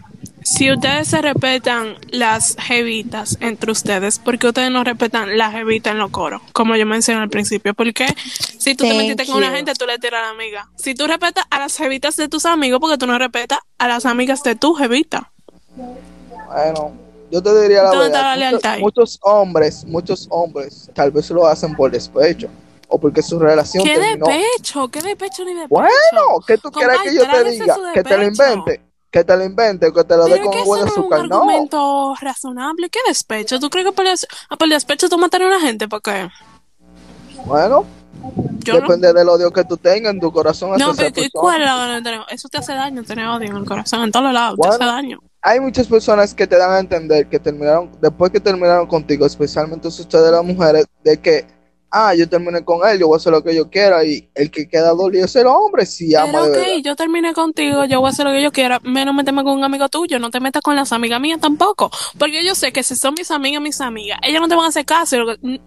[0.45, 5.93] Si ustedes se respetan las jevitas entre ustedes, ¿por qué ustedes no respetan las jevitas
[5.93, 6.43] en los coros?
[6.53, 7.75] Como yo mencioné al principio.
[7.75, 8.07] Porque
[8.59, 10.69] si tú te metiste con una gente, tú le tiras a la amiga.
[10.77, 14.07] Si tú respetas a las jevitas de tus amigos, porque tú no respetas a las
[14.07, 15.31] amigas de tu jevita.
[16.47, 16.93] Bueno,
[17.31, 18.23] yo te diría la ¿Dónde está verdad.
[18.23, 18.81] la muchos, lealtad ahí?
[18.81, 22.49] muchos hombres, muchos hombres, tal vez lo hacen por despecho
[22.89, 24.27] o porque su relación ¿Qué terminó.
[24.27, 24.89] de pecho?
[24.89, 25.69] ¿Qué de pecho ni de pecho?
[25.71, 27.77] Bueno, ¿qué tú quieres que yo te diga?
[27.95, 28.53] Que te lo despecho.
[28.53, 28.81] invente,
[29.13, 31.29] que te lo invente, que te lo dé con buen no es un azúcar.
[31.29, 32.89] No, argumento razonable.
[32.91, 33.61] ¿Qué despecho?
[33.61, 35.87] ¿Tú crees que por, des- ah, por despecho tú matar a una gente?
[35.87, 36.29] Porque
[37.45, 37.85] bueno,
[38.61, 38.81] yo no.
[38.81, 41.31] depende del odio que tú tengas en tu corazón No, pero ¿y persona.
[41.33, 42.21] ¿cuál es la de tener?
[42.31, 44.75] Eso te hace daño, tener odio en el corazón, en todos lados, te Bueno.
[44.75, 45.19] hace daño.
[45.43, 49.89] Hay muchas personas que te dan a entender que terminaron, después que terminaron contigo, especialmente
[49.89, 51.47] ustedes las mujeres, de que,
[51.93, 54.51] ah, yo terminé con él, yo voy a hacer lo que yo quiera, y el
[54.51, 56.73] que queda dolido es el hombre, si ama Pero de ok, verdad.
[56.85, 59.65] yo terminé contigo, yo voy a hacer lo que yo quiera, menos meterme con un
[59.65, 62.97] amigo tuyo, no te metas con las amigas mías tampoco, porque yo sé que si
[62.97, 65.17] son mis amigas, mis amigas, ellas no te van a hacer caso,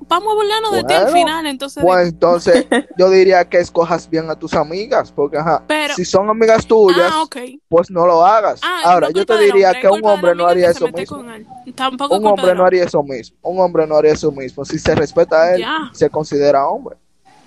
[0.07, 1.83] vamos a burlarnos de ti al Bueno, final, entonces...
[1.83, 2.65] Pues entonces,
[2.97, 7.11] yo diría que escojas bien a tus amigas, porque ajá, Pero- si son amigas tuyas,
[7.11, 7.25] ah,
[7.69, 8.61] pues no lo hagas.
[8.63, 11.23] Ah, Ahora, yo te diría hombre, que un hombre no haría eso mismo.
[11.73, 13.37] Tampoco Un hombre no haría eso mismo.
[13.41, 14.63] Un hombre no haría eso mismo.
[14.65, 16.97] Si se respeta a él, se considera hombre.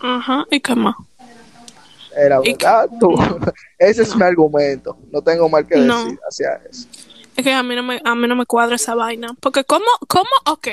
[0.01, 0.95] Ajá, ¿y qué más?
[2.17, 3.15] Era verdad, tú.
[3.79, 4.97] Ese es mi argumento.
[5.13, 6.17] No tengo mal que decir No.
[6.29, 6.89] hacia eso.
[7.37, 9.29] Es que a mí no me, a mí no me cuadra esa vaina.
[9.39, 10.69] Porque cómo, cómo, ok,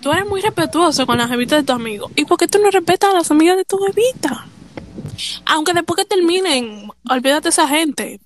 [0.00, 2.10] tú eres muy respetuoso con las jevitas de tu amigo.
[2.16, 4.46] ¿Y por qué tú no respetas a las amigas de tu jevita?
[5.44, 8.20] Aunque después que terminen, olvídate de esa gente.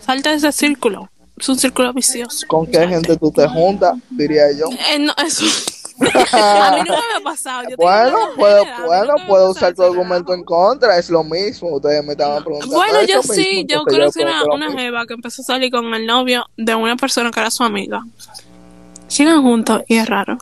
[0.00, 1.08] Salta de ese círculo.
[1.42, 2.46] Es un círculo vicioso.
[2.46, 3.98] ¿Con qué gente tú te juntas?
[4.10, 4.66] Diría yo.
[4.92, 5.44] Eh, no, eso.
[6.32, 7.68] a mí nunca me ha pasado.
[7.68, 11.74] Yo Bueno, en puedo, general, bueno, puedo usar tu argumento en contra, es lo mismo.
[11.74, 12.76] Ustedes me estaban preguntando.
[12.76, 16.46] Bueno, yo sí, yo conocí una, una jeva que empezó a salir con el novio
[16.56, 18.04] de una persona que era su amiga.
[19.08, 20.38] Siguen juntos y es raro.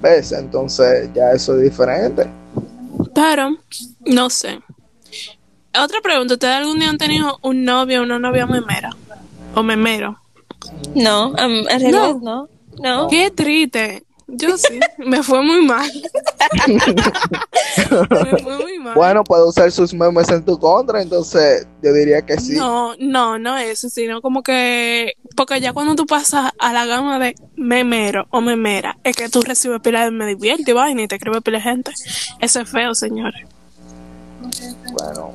[0.00, 0.32] ¿Ves?
[0.32, 2.26] Entonces ya eso es diferente.
[3.14, 3.58] Pero,
[4.06, 4.58] no sé.
[5.78, 8.90] Otra pregunta, ¿ustedes algún día han tenido un novio o una novia memera?
[9.54, 10.19] O memero.
[10.94, 12.48] No, um, en realidad no.
[12.78, 13.08] No.
[13.08, 14.02] Qué triste.
[14.32, 15.90] Yo sí, me fue muy mal.
[16.68, 18.94] me fue muy mal.
[18.94, 22.52] Bueno, puedo usar sus memes en tu contra, entonces yo diría que sí.
[22.56, 27.18] No, no, no eso, sino como que, porque ya cuando tú pasas a la gama
[27.18, 31.08] de memero o memera, es que tú recibes pila de me divierte y vaina y
[31.08, 31.92] te escribe pila de gente.
[32.40, 33.48] Eso es feo, señores.
[34.92, 35.34] Bueno,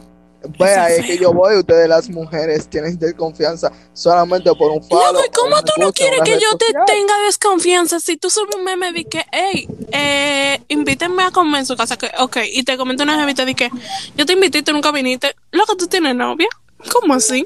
[0.57, 1.57] pues ahí es que yo voy.
[1.57, 6.57] Ustedes, las mujeres, tienen desconfianza solamente por un ¿y cómo tú no quieres que yo
[6.57, 6.85] te social.
[6.85, 11.65] tenga desconfianza si tú subes un meme de que, hey, eh, invítenme a comer en
[11.65, 11.97] su casa?
[11.97, 13.69] Que, ok, y te comento una jevita de que
[14.15, 15.35] yo te invité y tú nunca viniste.
[15.51, 16.47] Loco, ¿tú tienes novia?
[16.91, 17.45] ¿Cómo así?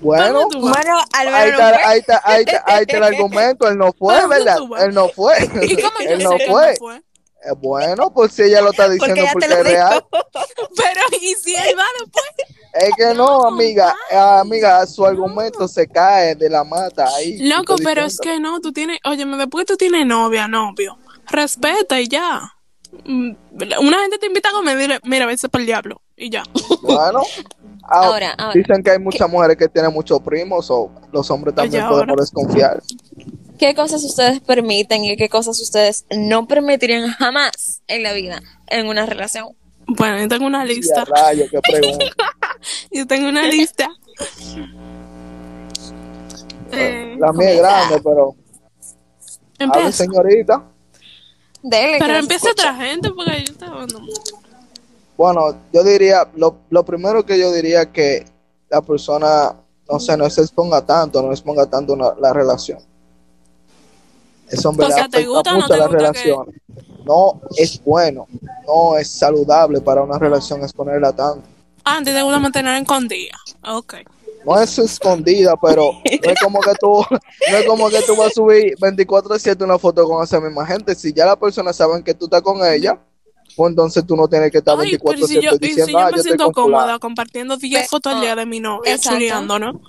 [0.00, 0.48] Bueno.
[0.48, 3.68] Bueno, ahí Álvaro está, ahí está, ahí está, ahí está el argumento.
[3.68, 4.84] Él no fue, ¿Pero dónde ¿verdad?
[4.86, 5.34] Él no fue.
[5.62, 7.02] ¿Y cómo yo Él sé no que él fue.
[7.44, 10.04] Eh, Bueno, pues si ella lo está Porque diciendo ella porque te lo es real.
[10.12, 12.24] Pero, ¿y si él va después?
[12.74, 17.38] Es que no, amiga, eh, amiga, su argumento se cae de la mata ahí.
[17.48, 20.98] Loco, pero es que no, tú tienes, oye, después tú tienes novia, novio,
[21.28, 22.52] respeta y ya.
[23.04, 23.32] Mm,
[23.80, 26.42] Una gente te invita a comer, dile, mira, vete por el diablo, y ya.
[26.82, 27.22] Bueno,
[27.84, 28.52] ah, Ahora, ahora.
[28.54, 32.10] dicen que hay muchas mujeres que tienen muchos primos o los hombres también Oye, podemos
[32.10, 32.22] ahora.
[32.22, 32.82] desconfiar.
[33.58, 38.86] ¿Qué cosas ustedes permiten y qué cosas ustedes no permitirían jamás en la vida en
[38.86, 39.48] una relación?
[39.86, 41.04] Bueno, yo tengo una lista.
[41.04, 42.04] rayo, qué pregunta.
[42.90, 43.88] Yo tengo una lista.
[46.72, 48.34] Eh, La mía es grande, pero
[49.58, 49.92] empieza.
[49.92, 50.62] señorita.
[51.62, 54.00] Dele, Pero empieza otra gente porque yo estaba hablando.
[55.16, 58.24] Bueno, yo diría, lo, lo primero que yo diría que
[58.70, 59.56] la persona,
[59.90, 62.78] no sé, no se exponga tanto, no exponga tanto una- la relación.
[64.50, 66.46] Eso en O sea, verdad ¿te gusta no mucho a te la gusta que- relación.
[67.04, 68.26] No es bueno,
[68.66, 71.42] no es saludable para una relación exponerla tanto.
[71.84, 73.34] Ah, te gusta mantener escondida.
[73.66, 73.94] Ok.
[74.44, 77.04] No es escondida, pero no es como que tú,
[77.50, 80.94] no es como que tú vas a subir 24/7 una foto con esa misma gente.
[80.94, 82.98] Si ya la persona sabe que tú estás con ella,
[83.56, 85.92] pues entonces tú no tienes que estar Ay, 24/7 pero si yo, y si diciendo,
[85.92, 86.78] yo ah, me yo estoy siento con fulano".
[86.82, 89.80] cómoda compartiendo 10 Pero- fotos al día de mi novia, chuleando, ¿no?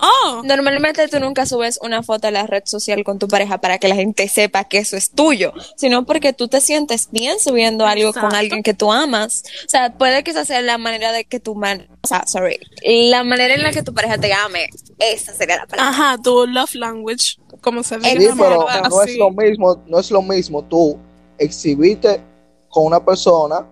[0.00, 3.78] Oh, Normalmente tú nunca subes una foto a la red social con tu pareja para
[3.78, 7.84] que la gente sepa que eso es tuyo, sino porque tú te sientes bien subiendo
[7.84, 9.42] algo con alguien que tú amas.
[9.66, 12.58] O sea, puede que esa sea la manera de que tu man, o sea, sorry,
[12.84, 15.90] la manera en la que tu pareja te ame, esa sería la palabra.
[15.90, 18.20] ajá, tu love language, como se dice.
[18.20, 20.96] Sí, pero no es lo mismo, no es lo mismo tú
[21.38, 22.20] exhibirte
[22.68, 23.66] con una persona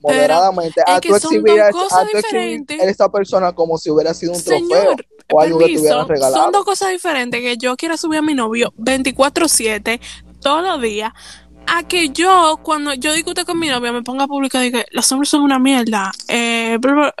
[0.00, 2.80] moderadamente a tú exhibir a, dos cosas a tú exhibir diferentes.
[2.80, 4.96] a esa persona como si hubiera sido un trofeo
[5.32, 6.42] o algo que te permiso, hubieran regalado.
[6.42, 10.00] son dos cosas diferentes que yo quiera subir a mi novio 24/7
[10.40, 11.12] todos los días
[11.66, 14.86] a que yo cuando yo discute con mi novia me ponga a publicar y que
[14.90, 17.14] los hombres son una mierda eh, bla, bla,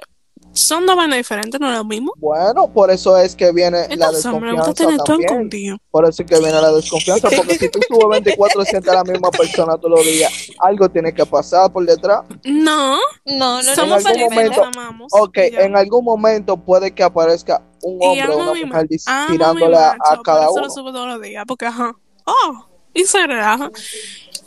[0.56, 4.10] son dos vainas diferentes no es lo mismo Bueno, por eso es que viene la
[4.10, 5.78] desconfianza tener todo también.
[5.90, 9.30] Por eso es que viene la desconfianza, porque si tú subes 24 a la misma
[9.30, 12.22] persona todos los días, algo tiene que pasar por detrás.
[12.44, 13.74] no No, no, no.
[13.74, 15.60] somos algún felices amamos Ok, ya.
[15.60, 18.88] en algún momento puede que aparezca un hombre o una mujer
[19.28, 20.62] tirándole a, cada por eso uno.
[20.64, 23.70] lo subo todos los días porque ajá oh y se relaja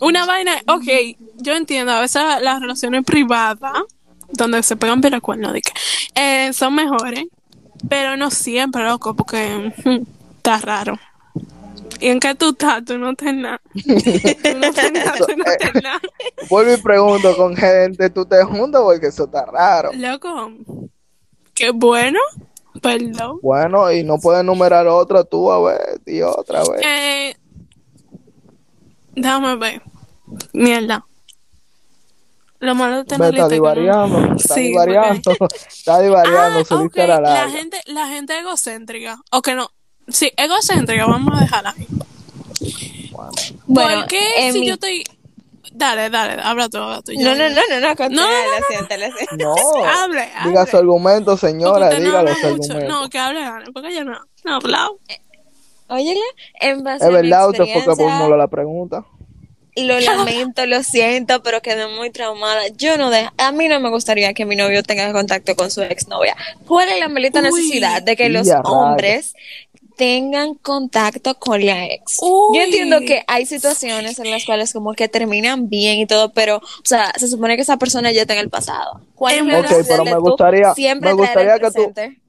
[0.02, 0.84] una vaina ok
[1.38, 3.72] yo entiendo a veces las relaciones privadas
[4.32, 5.72] donde se pegan bien cuernos de que
[6.16, 7.26] eh, son mejores
[7.88, 10.02] pero no siempre loco porque mm,
[10.38, 11.00] está raro
[12.00, 15.44] y en qué tú estás tú no estás nada tú no estás nada tú no
[15.46, 16.00] estás nada
[16.50, 18.82] Vuelvo y pregunto con gente, ¿tú te juntas?
[18.82, 19.92] Porque eso está raro.
[19.94, 20.52] loco
[21.54, 22.20] qué bueno
[22.82, 26.82] perdón Bueno, y no puedes numerar otra tú, a ver, y otra vez.
[26.86, 27.36] Eh,
[29.16, 29.82] déjame ver.
[30.54, 31.06] Mierda.
[32.60, 35.32] Lo malo de tener está es que no- divariando, está Sí, divariando,
[35.70, 37.52] está divariando, Ah, su ok, lista era La larga.
[37.52, 39.20] gente, la gente egocéntrica.
[39.32, 39.70] O que no.
[40.08, 41.88] Sí, egocéntrica, vamos a dejarla ahí.
[43.66, 45.04] Bueno, ¿Por qué si mi- yo estoy.
[45.72, 47.12] Dale, dale, habla tú, habla tú.
[47.16, 49.56] No, no, no, no, no, continúa, No, no, no.
[49.56, 50.72] No, Hable, diga hable.
[50.72, 52.84] su argumento, señora, diga los argumentos.
[52.90, 53.42] No, que hable,
[53.72, 54.20] porque yo no.
[54.44, 54.98] No he hablado.
[55.90, 56.20] Óyele,
[56.60, 59.06] en base es a mi verdad, usted fue que formuló la pregunta.
[59.84, 62.68] Lo lamento, lo siento, pero quedé muy traumada.
[62.78, 65.82] Yo no de, a mí no me gustaría que mi novio tenga contacto con su
[65.82, 66.36] exnovia.
[66.68, 69.34] ¿Cuál es la maldita necesidad de que los Ya, hombres
[69.98, 72.20] tengan contacto con la ex?
[72.22, 72.58] Uy.
[72.58, 76.58] Yo entiendo que hay situaciones en las cuales como que terminan bien y todo, pero,
[76.58, 79.02] o sea, se supone que esa persona ya está en el pasado.
[79.16, 79.60] ¿Cuál es la verdad.
[79.72, 82.20] Ok, necesidad pero de me tú gustaría- siempre me traer el gustaría que tú-?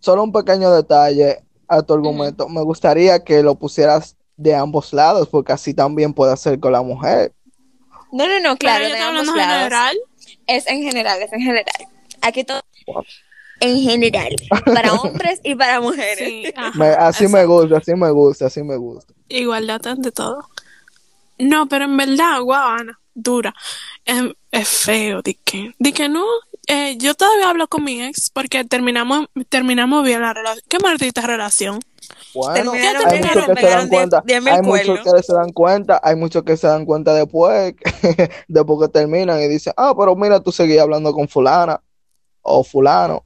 [0.00, 2.48] Solo un pequeño detalle a tu argumento.
[2.48, 6.82] Me gustaría que lo pusieras de ambos lados, porque así también puede hacer con la
[6.82, 7.32] mujer.
[8.12, 9.58] No, no, no, claro, de estoy ambos hablando en lados.
[9.64, 9.96] general.
[10.46, 11.64] Es en general, es en general.
[12.22, 12.62] Aquí todo.
[13.60, 14.36] En general.
[14.66, 16.28] Para hombres y para mujeres.
[16.28, 19.12] Sí, ajá, Me- así me gusta, así me gusta, así me gusta.
[19.28, 20.48] Igualdad ante todo.
[21.38, 23.54] No, pero en verdad, guau, Ana, dura.
[24.04, 26.24] Em, es feo, di que, di que no.
[26.68, 30.64] Eh, yo todavía hablo con mi ex porque terminamos, terminamos bien la relación.
[30.68, 31.80] Qué maldita relación.
[32.34, 34.86] Bueno, Terminaron hay muchos pero que se dan pegaron diez- cuenta, diez mil hay muchos
[34.86, 35.14] cuernos.
[35.14, 37.74] que se dan cuenta, hay muchos que se dan cuenta después,
[38.48, 41.80] después que terminan y dicen, ah, pero mira, tú seguías hablando con fulana
[42.42, 43.24] o fulano,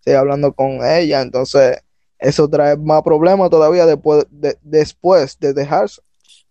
[0.00, 1.78] seguías hablando con ella, entonces
[2.18, 6.00] eso trae más problemas todavía después de, después de dejarse.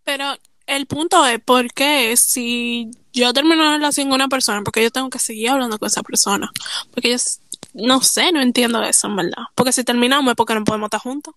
[0.03, 0.25] Pero
[0.67, 4.91] el punto es, ¿por qué si yo termino una relación con una persona, porque yo
[4.91, 6.51] tengo que seguir hablando con esa persona?
[6.91, 7.17] Porque yo,
[7.73, 9.43] no sé, no entiendo eso, en verdad.
[9.55, 11.33] Porque si terminamos es porque no podemos estar juntos.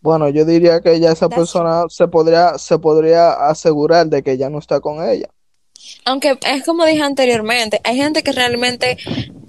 [0.00, 4.48] Bueno, yo diría que ya esa persona se podría, se podría asegurar de que ya
[4.48, 5.28] no está con ella.
[6.04, 8.96] Aunque es como dije anteriormente, hay gente que realmente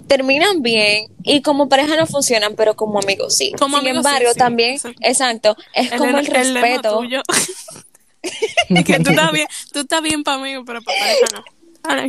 [0.06, 3.52] terminan bien y como pareja no funcionan, pero como amigos sí.
[3.58, 5.00] Como Sin amigos, embargo, sí, también, exacto.
[5.02, 7.00] exacto, es como el, respeto.
[8.68, 11.42] y que tú estás bien, tú estás bien para mí, pero para pareja no.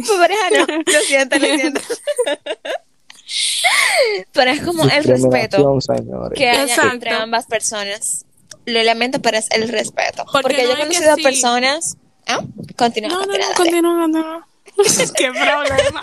[0.05, 1.81] Tu pareja no, lo siento, lo siento.
[4.33, 6.37] pero es como el respeto señores.
[6.37, 6.91] que Exacto.
[6.91, 8.25] entre ambas personas.
[8.65, 10.25] Lo lamento, pero es el respeto.
[10.31, 11.23] Porque Porque, no yo he es conocido sí.
[11.23, 11.97] personas.
[12.27, 12.41] ¿Ah?
[12.77, 15.13] Continúa, No, no, continúa, no, continúa, continúa.
[15.17, 15.99] Qué problema.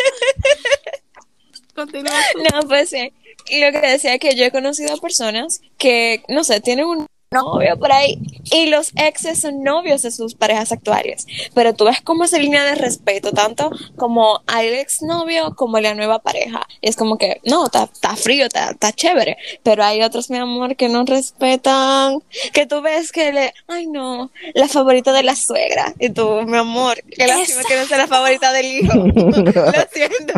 [1.75, 2.38] Continúa tú.
[2.40, 3.12] No, pues sí.
[3.49, 7.07] Y lo que decía es que yo he conocido personas que, no sé, tienen un
[7.30, 8.18] novio por ahí
[8.50, 11.26] y los exes son novios de sus parejas actuales.
[11.54, 16.18] Pero tú ves como esa línea de respeto, tanto como al exnovio como la nueva
[16.20, 16.66] pareja.
[16.80, 19.36] Es como que, no, está frío, está chévere.
[19.62, 22.22] Pero hay otros, mi amor, que no respetan.
[22.52, 25.94] Que tú ves que le, ay no, la favorita de la suegra.
[25.98, 28.94] Y tú, mi amor, qué lástima que no sea la favorita del hijo.
[28.94, 30.34] Lo siento.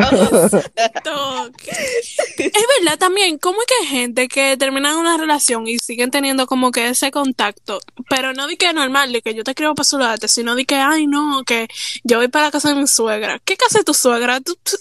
[2.37, 6.47] Es verdad también, ¿cómo es que hay gente que terminan una relación y siguen teniendo
[6.47, 7.79] como que ese contacto?
[8.09, 10.65] Pero no di que es normal, de que yo te escribo para saludarte, sino di
[10.65, 11.67] que, ay, no, que
[12.03, 13.39] yo voy para la casa de mi suegra.
[13.43, 14.39] ¿Qué casa de tu suegra?
[14.41, 14.77] Tú- tú-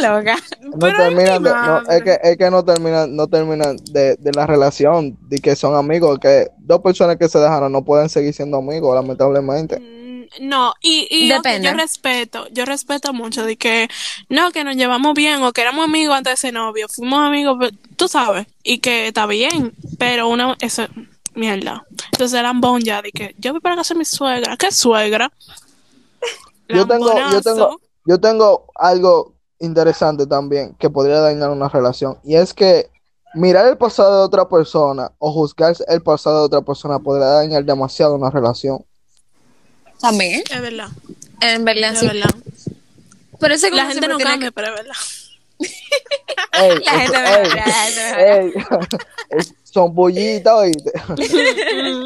[0.00, 0.36] Una loca.
[0.60, 4.32] No Pero terminan de, no, es que, es que no terminan, no terminan de, de
[4.32, 8.34] la relación, de que son amigos, que dos personas que se dejaron no pueden seguir
[8.34, 9.80] siendo amigos, lamentablemente.
[9.80, 10.03] Mm,
[10.40, 11.68] No, y, y Depende.
[11.68, 13.88] yo respeto, yo respeto mucho de que
[14.28, 17.70] no, que nos llevamos bien o que éramos amigos antes de ser novio, fuimos amigos,
[17.96, 20.86] tú sabes, y que está bien, pero una, eso,
[21.34, 21.84] mierda.
[22.12, 25.32] Entonces eran bon ya de que yo voy para casa de mi suegra, ¿qué suegra?
[26.68, 32.36] Yo tengo, yo tengo, yo tengo algo interesante también que podría dañar una relación, y
[32.36, 32.90] es que
[33.34, 37.64] mirar el pasado de otra persona o juzgar el pasado de otra persona podría dañar
[37.64, 38.84] demasiado una relación.
[40.00, 40.42] También.
[40.50, 40.88] Es verdad,
[41.40, 42.06] En verdad, es sí.
[42.06, 42.30] verdad.
[43.38, 44.94] Por eso como La gente no cambia, pero es verdad.
[46.52, 48.36] Ey, La gente ey, habla.
[48.40, 48.52] ey,
[49.64, 50.92] son bullitas, oíste.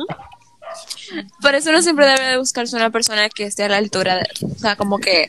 [1.41, 4.27] Por eso uno siempre debe de buscarse una persona que esté a la altura de
[4.45, 5.29] O sea, como que,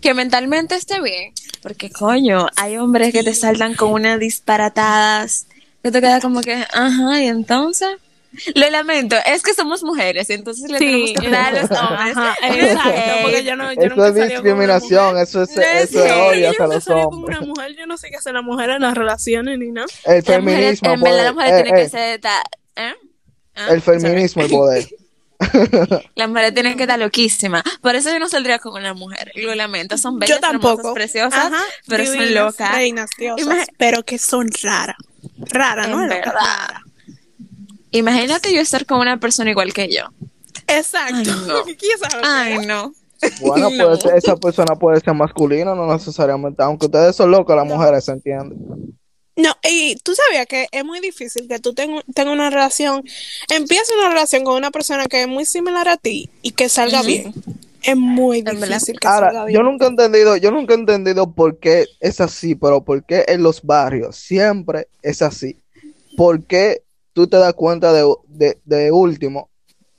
[0.00, 1.32] que mentalmente esté bien.
[1.62, 5.46] Porque, coño, hay hombres que te saltan con unas disparatadas.
[5.82, 7.90] Que te queda como que, ajá, y entonces.
[8.54, 12.16] Lo lamento, es que somos mujeres, entonces le tenemos que dar a los hombres.
[12.16, 15.22] Ajá, exacto, porque yo no, yo Eso nunca es discriminación, mujer.
[15.22, 17.38] eso es, No es eso es que- odio hacia los hombres.
[17.38, 19.86] una mujer, yo no sé qué hacer las mujeres en las relaciones ni nada.
[20.04, 22.20] El mujeres- feminismo, en verdad, las mujeres Eh, tienen eh, que ser.
[22.20, 22.42] ta-
[22.76, 22.94] ¿eh?
[23.54, 24.86] Ah, el feminismo, el poder.
[26.14, 27.62] Las mujeres tienen que estar loquísimas.
[27.82, 29.32] Por eso yo no saldría con una mujer.
[29.34, 29.98] Lo lamento.
[29.98, 30.72] Son bellas, Yo tampoco.
[30.80, 32.72] hermosas, preciosas, Ajá, pero son divinas, locas.
[32.72, 34.96] Reinas, diosas, pero que son raras.
[35.38, 36.02] Raras, ¿no?
[36.02, 36.40] En Locas, verdad.
[36.40, 36.82] raras.
[37.90, 40.04] Imagínate yo estar con una persona igual que yo.
[40.66, 41.30] Exacto.
[42.22, 42.92] Ay, no.
[43.40, 43.76] Bueno, No.
[43.84, 46.62] puede ser- esa persona puede ser masculina, no necesariamente.
[46.62, 48.58] Aunque ustedes son locos, las mujeres se entienden.
[49.36, 53.02] No, y tú sabías que es muy difícil que tú tengas tengas una relación,
[53.54, 57.02] empieces una relación con una persona que es muy similar a ti y que salga
[57.02, 57.32] bien.
[57.82, 59.58] Es muy difícil que salga Ahora, bien.
[59.58, 63.24] yo nunca he entendido, yo nunca he entendido por qué es así, pero por qué
[63.28, 65.56] en los barrios siempre es así.
[66.16, 66.82] ¿Por qué
[67.16, 69.48] tú te das cuenta de, de, de último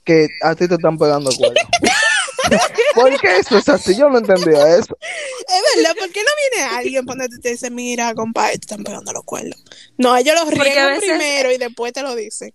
[0.03, 1.60] que a ti te están pegando el cuerno?
[2.93, 3.95] ¿Por qué eso es así?
[3.97, 4.95] Yo no entendía eso.
[5.01, 9.12] Es verdad, ¿por qué no viene alguien y te dice, mira, compadre, te están pegando
[9.12, 9.62] los cuernos?
[9.97, 12.51] No, ellos los riegan veces- primero y después te lo dicen.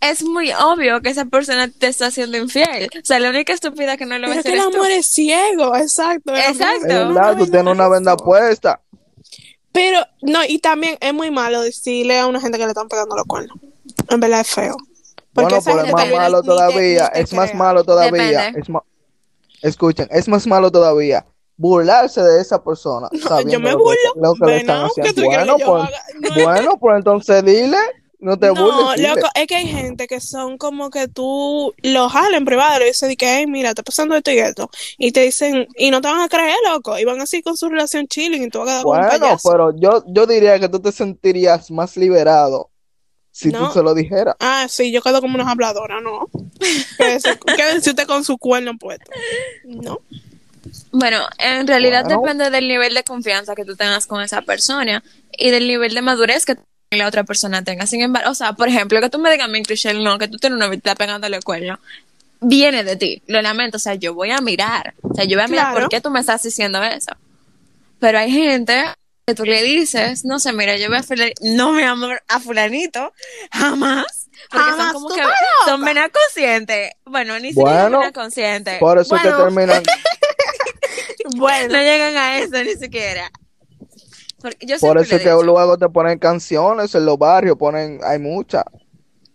[0.00, 2.90] Es muy obvio que esa persona te está haciendo infiel.
[2.92, 4.76] O sea, la única estúpida que no lo va a hacer que el es tú.
[4.76, 6.34] amor es ciego, exacto.
[6.34, 6.86] Exacto.
[6.86, 8.80] Es verdad, ve tú tienes una venda puesta.
[9.72, 13.14] Pero, no, y también es muy malo decirle a una gente que le están pegando
[13.14, 13.56] los cuernos.
[14.08, 14.76] En verdad es feo.
[15.32, 18.48] Porque Bueno, pero es más malo todavía, es más malo todavía.
[18.48, 18.82] Es ma-
[19.62, 21.24] Escuchen, es más malo todavía
[21.58, 23.08] burlarse de esa persona.
[23.46, 23.96] yo me lo que- burlo.
[24.16, 25.24] Lo que le están haciendo.
[25.24, 25.90] Bueno, pues.
[26.36, 27.78] No, bueno, pues entonces dile,
[28.18, 28.96] no te No, burles.
[28.96, 29.08] dile.
[29.14, 32.80] loco, es que hay gente que son como que tú lo jalas en privado y
[32.80, 34.70] le dices de que, hey, mira, está pasando esto y esto.
[34.98, 36.98] Y te dicen, y no te van a creer, loco.
[36.98, 39.76] Y van así con su relación chilling y tú vas a quedar un Bueno, pero
[39.76, 42.70] yo, yo diría que tú te sentirías más liberado
[43.36, 43.66] si No.
[43.68, 44.34] tú se lo dijeras.
[44.40, 46.30] Ah, sí, yo quedo como una habladora, ¿no?
[47.56, 49.10] Quédense usted con su cuerno puesto.
[49.64, 50.00] No.
[50.90, 52.20] Bueno, en realidad Bueno.
[52.22, 55.02] depende del nivel de confianza que tú tengas con esa persona
[55.36, 56.56] y del nivel de madurez que
[56.92, 57.86] la otra persona tenga.
[57.86, 60.28] Sin embargo, o sea, por ejemplo, que tú me digas a mí, Cristian, no, que
[60.28, 61.78] tú tienes una vida pegándole el cuerno,
[62.40, 63.22] viene de ti.
[63.26, 64.94] Lo lamento, o sea, yo voy a mirar.
[65.02, 65.80] O sea, yo voy a mirar Claro.
[65.82, 67.12] por qué tú me estás diciendo eso.
[68.00, 68.82] Pero hay gente
[69.26, 71.02] que tú le dices, no sé, mira, yo voy a
[71.40, 73.12] no mi amor, a fulanito,
[73.50, 74.28] jamás.
[74.48, 75.22] Porque Jamás, son como que
[75.64, 76.92] son venas conscientes.
[77.04, 78.78] Bueno, ni siquiera Bueno, venas conscientes.
[78.78, 79.36] Por eso es Bueno.
[79.36, 79.82] que terminan.
[81.36, 83.28] Bueno, No llegan a eso ni siquiera.
[84.40, 88.62] Porque yo Por eso que luego te ponen canciones en los barrios, ponen, hay muchas,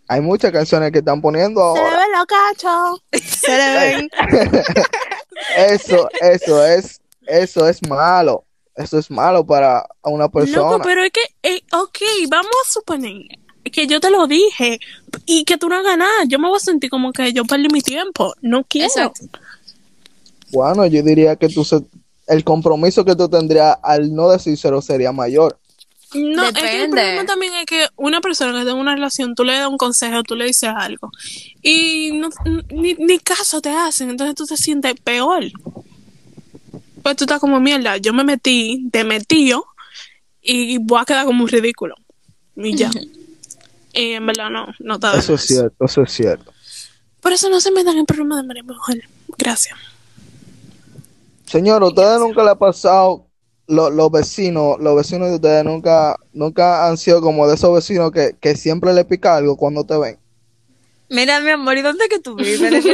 [0.07, 1.97] hay muchas canciones que están poniendo se le ahora.
[1.97, 3.03] ven los cachos.
[3.41, 4.09] Se le ven.
[5.57, 8.45] Eso, eso es, eso es malo.
[8.75, 10.57] Eso es malo para una persona.
[10.71, 11.97] Loco, pero es que, eh, ok,
[12.29, 13.23] vamos a suponer
[13.71, 14.79] que yo te lo dije
[15.25, 16.23] y que tú no hagas nada.
[16.27, 18.33] Yo me voy a sentir como que yo perdí mi tiempo.
[18.41, 18.87] No quiero.
[18.87, 19.25] Exacto.
[20.51, 21.83] Bueno, yo diría que tú se-
[22.27, 25.57] el compromiso que tú tendrías al no decírselo sería mayor.
[26.13, 29.45] No, es que el problema también es que una persona que tenga una relación, tú
[29.45, 31.09] le das un consejo, tú le dices algo
[31.61, 32.29] y no,
[32.69, 35.43] ni, ni caso te hacen, entonces tú te sientes peor.
[37.03, 39.65] Pues tú estás como mierda, yo me metí, te metió
[40.41, 41.95] y voy a quedar como un ridículo.
[42.55, 42.91] Y ya.
[43.93, 46.51] Y en verdad no, no está de Eso es cierto, eso es cierto.
[47.21, 49.03] Por eso no se metan en problemas de María Mujer.
[49.37, 49.77] Gracias.
[51.45, 53.25] Señor, ¿ustedes nunca le ha pasado
[53.67, 58.11] lo- los vecinos, los vecinos de ustedes nunca, nunca han sido como de esos vecinos
[58.11, 60.17] que, que siempre le pica algo cuando te ven?
[61.11, 62.61] Mira, mi amor, ¿y dónde que tú vives?
[62.85, 62.89] Yo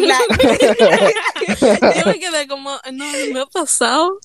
[2.07, 4.18] me quedé como, no, me ha pasado.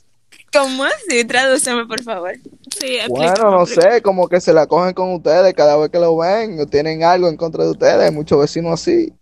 [0.50, 1.22] ¿Cómo así?
[1.26, 2.32] Tradúceme, por favor.
[2.80, 6.16] Sí, Bueno, no sé, como que se la cogen con ustedes cada vez que lo
[6.16, 8.00] ven o tienen algo en contra de ustedes.
[8.00, 9.12] Hay muchos vecinos así.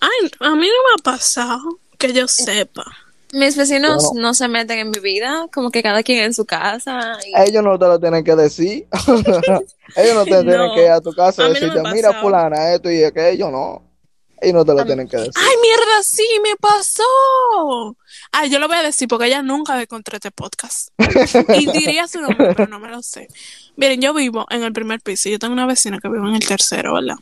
[0.00, 2.84] Ay, a mí no me ha pasado que yo sepa.
[3.32, 4.20] Mis vecinos Bueno.
[4.28, 7.16] no se meten en mi vida, como que cada quien en su casa.
[7.26, 8.86] y- Ellos no te lo tienen que decir.
[9.96, 11.92] Ellos no te tienen No, que ir a tu casa y no me decirte, ha
[11.92, 13.82] mira, fulana, esto y aquello, no.
[14.40, 15.32] Ellos no te lo tienen que decir.
[15.36, 17.96] Ay, mierda, sí, me pasó.
[18.32, 20.88] Ay, yo lo voy a decir porque ella nunca ve contra este podcast.
[21.56, 23.28] Y diría su nombre, pero no me lo sé.
[23.76, 26.34] Miren, yo vivo en el primer piso y yo tengo una vecina que vive en
[26.34, 27.16] el tercero, ¿verdad?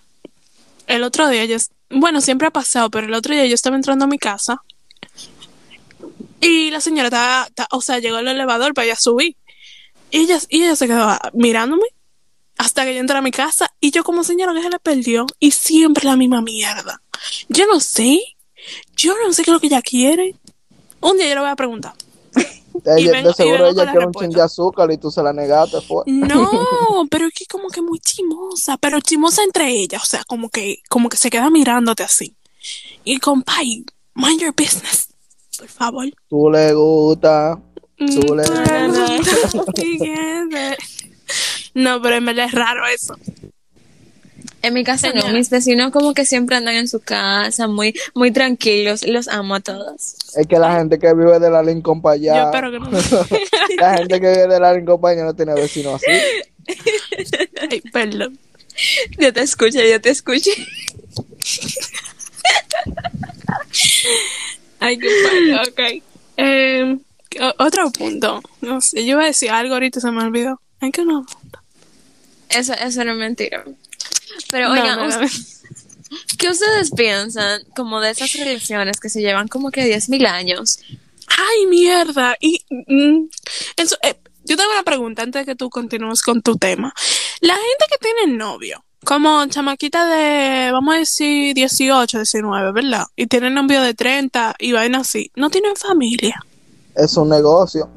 [0.87, 1.57] El otro día yo,
[1.91, 4.63] bueno, siempre ha pasado, pero el otro día yo estaba entrando a mi casa
[6.41, 9.37] y la señora estaba, ta- o sea, llegó al elevador para ella subir.
[10.11, 11.85] Y ella, y ella se quedó mirándome
[12.59, 15.27] hasta que yo entré a mi casa y yo como señora que se le perdió
[15.39, 17.01] y siempre la misma mierda.
[17.49, 18.21] Yo no sé,
[18.97, 20.35] yo no sé qué es lo que ella quiere.
[21.01, 21.95] Un día yo le voy a preguntar.
[22.35, 24.99] y Ella- vengo- de y seguro con ella la quiere un chin de azúcar y
[24.99, 25.81] tú se la negaste.
[25.83, 26.03] Fue.
[26.07, 26.51] No,
[27.11, 30.79] pero es que como que muy chimosa, pero chimosa entre ellas, o sea, como que,
[30.89, 32.35] como que se queda mirándote así.
[33.05, 33.85] Y compay,
[34.15, 35.09] mind your business,
[35.61, 36.07] por favor.
[36.29, 37.59] Tú le gusta.
[37.99, 38.43] Mm, Tú le-
[41.75, 43.15] No, pero en verdad es raro eso.
[44.63, 48.31] En mi casa no, mis vecinos como que siempre andan en su casa, muy, muy
[48.31, 50.17] tranquilos, los amo a todos.
[50.37, 52.91] Es que la gente que vive de la Lincoln para Yo espero que no.
[53.79, 56.77] La gente que vive de la Lincoln para allá no tiene vecinos así.
[57.71, 58.39] Ay, perdón.
[59.19, 60.51] Yo te escucho, yo te escucho.
[64.81, 65.71] Ay, qué padre.
[65.71, 66.05] Ok.
[66.37, 66.99] Eh,
[67.59, 68.43] otro punto.
[68.61, 70.61] No sé, yo iba a decir algo ahorita se me olvidó.
[70.81, 71.25] Ay, que no.
[72.49, 73.65] Eso, eso no es mentira.
[74.51, 75.29] Pero No, oigan, no,
[76.39, 80.81] ¿qué ustedes piensan como de esas relaciones que se llevan como que 10.000 años?
[81.29, 82.37] Ay, mierda.
[82.41, 83.29] Y mm,
[83.77, 86.93] eso, eh, yo tengo una pregunta antes de que tú continúes con tu tema.
[87.41, 93.05] La gente que tiene novio, como chamaquita de, vamos a decir, 18, 19, ¿verdad?
[93.17, 96.41] Y tienen novio de 30 y vaina así, no tienen familia.
[96.95, 97.89] Es un negocio.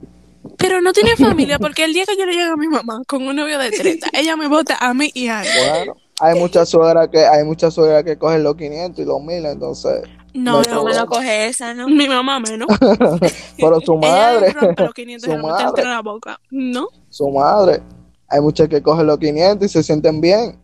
[0.57, 3.25] Pero no tienen familia porque el día que yo le llegue a mi mamá con
[3.25, 5.49] un novio de 30, ella me vota a mí y a él.
[5.69, 9.45] Bueno, hay muchas suegras que hay muchas suegras que cogen los 500 y los 1000,
[9.45, 10.03] entonces.
[10.33, 11.87] No, No, me lo coge esa, ¿no?
[11.87, 12.67] mi mamá menos.
[13.57, 16.39] Pero su madre, Ella rompe los 500 y su madre, la boca.
[16.49, 16.87] No.
[17.09, 17.81] su madre.
[18.27, 20.59] Hay muchas que cogen los 500 y se sienten bien.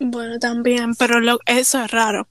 [0.00, 2.28] Bueno, también, pero lo, eso es raro.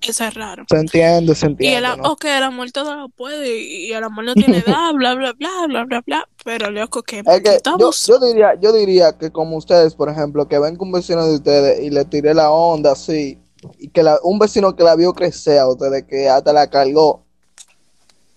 [0.00, 0.64] Eso es raro.
[0.68, 1.78] Se entiende, se Y entiende.
[1.78, 2.10] el, ¿no?
[2.12, 5.66] ok, el amor todo lo puede y el amor no tiene edad, bla, bla, bla,
[5.66, 6.28] bla, bla, bla.
[6.44, 10.46] Pero loco, que Es que yo, yo diría, yo diría que como ustedes, por ejemplo,
[10.46, 13.38] que ven con un vecino de ustedes y le tiré la onda así,
[13.78, 17.24] y que la- un vecino que la vio crecer a ustedes, que hasta la cargó,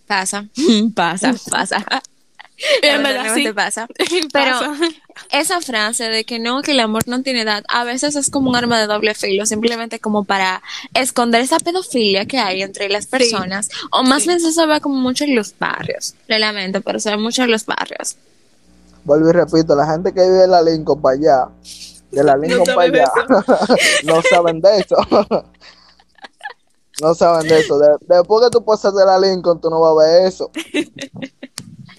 [0.07, 0.47] Pasa,
[0.95, 1.85] pasa, pasa.
[2.81, 3.87] En verdad, pasa.
[4.33, 4.59] Pero,
[5.31, 8.49] esa frase de que no, que el amor no tiene edad, a veces es como
[8.49, 10.61] un arma de doble filo, simplemente como para
[10.93, 13.69] esconder esa pedofilia que hay entre las personas.
[13.91, 14.29] O más Sí.
[14.29, 16.15] bien se ve como mucho en los barrios.
[16.27, 18.15] Lo lamento, pero se ve mucho en los barrios.
[19.03, 21.47] vuelvo y repito, la gente que vive de la Lincoln para allá,
[22.11, 23.11] de la Lincoln para saben allá,
[24.03, 24.95] no saben de eso.
[27.01, 27.77] no saben de eso.
[27.79, 30.51] De- después que tú pasas de la Lincoln, tú no vas a ver eso.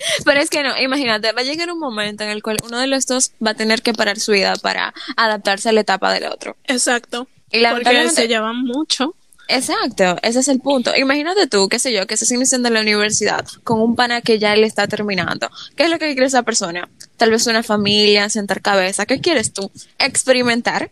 [0.25, 2.87] Pero es que no, imagínate, va a llegar un momento en el cual uno de
[2.87, 6.25] los dos va a tener que parar su vida para adaptarse a la etapa del
[6.25, 6.57] otro.
[6.65, 7.29] Exacto.
[7.51, 9.15] Y Porque se llevan mucho.
[9.51, 10.95] Exacto, ese es el punto.
[10.95, 14.39] Imagínate tú, qué sé yo, que estás iniciando en la universidad con un pana que
[14.39, 15.49] ya le está terminando.
[15.75, 16.87] ¿Qué es lo que quiere esa persona?
[17.17, 19.07] Tal vez una familia, sentar cabeza.
[19.07, 19.71] ¿Qué quieres tú?
[19.99, 20.91] Experimentar.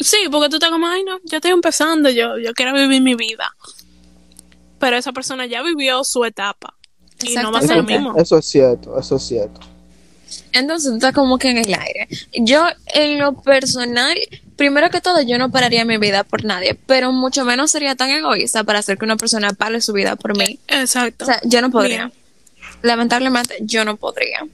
[0.00, 3.14] Sí, porque tú estás como, ay, no, ya estoy empezando, yo, yo quiero vivir mi
[3.14, 3.54] vida.
[4.80, 6.77] Pero esa persona ya vivió su etapa.
[7.22, 8.16] Y no va a ser lo mismo.
[8.16, 9.60] Eso es cierto, eso es cierto.
[10.52, 12.08] Entonces tú estás como que en el aire.
[12.34, 14.16] Yo, en lo personal,
[14.56, 18.10] primero que todo, yo no pararía mi vida por nadie, pero mucho menos sería tan
[18.10, 20.58] egoísta para hacer que una persona pare su vida por mí.
[20.68, 21.24] Exacto.
[21.24, 22.12] O sea, yo no podría.
[22.82, 24.46] Lamentablemente, yo no podría.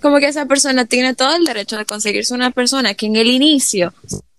[0.00, 3.28] Como que esa persona tiene todo el derecho de conseguirse una persona que en el
[3.28, 3.94] inicio,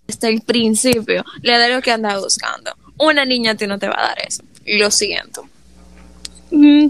[0.08, 2.72] hasta el principio, le dé lo que anda buscando.
[2.98, 4.44] Una niña a ti no te va a dar eso.
[4.66, 5.48] Lo siento.
[6.52, 6.88] Mm,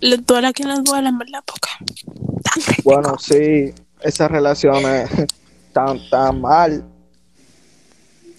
[0.00, 1.68] le duele a quien le duele, en verdad, porque...
[2.84, 5.10] Bueno, sí, esas relaciones
[5.72, 6.84] tan, tan mal.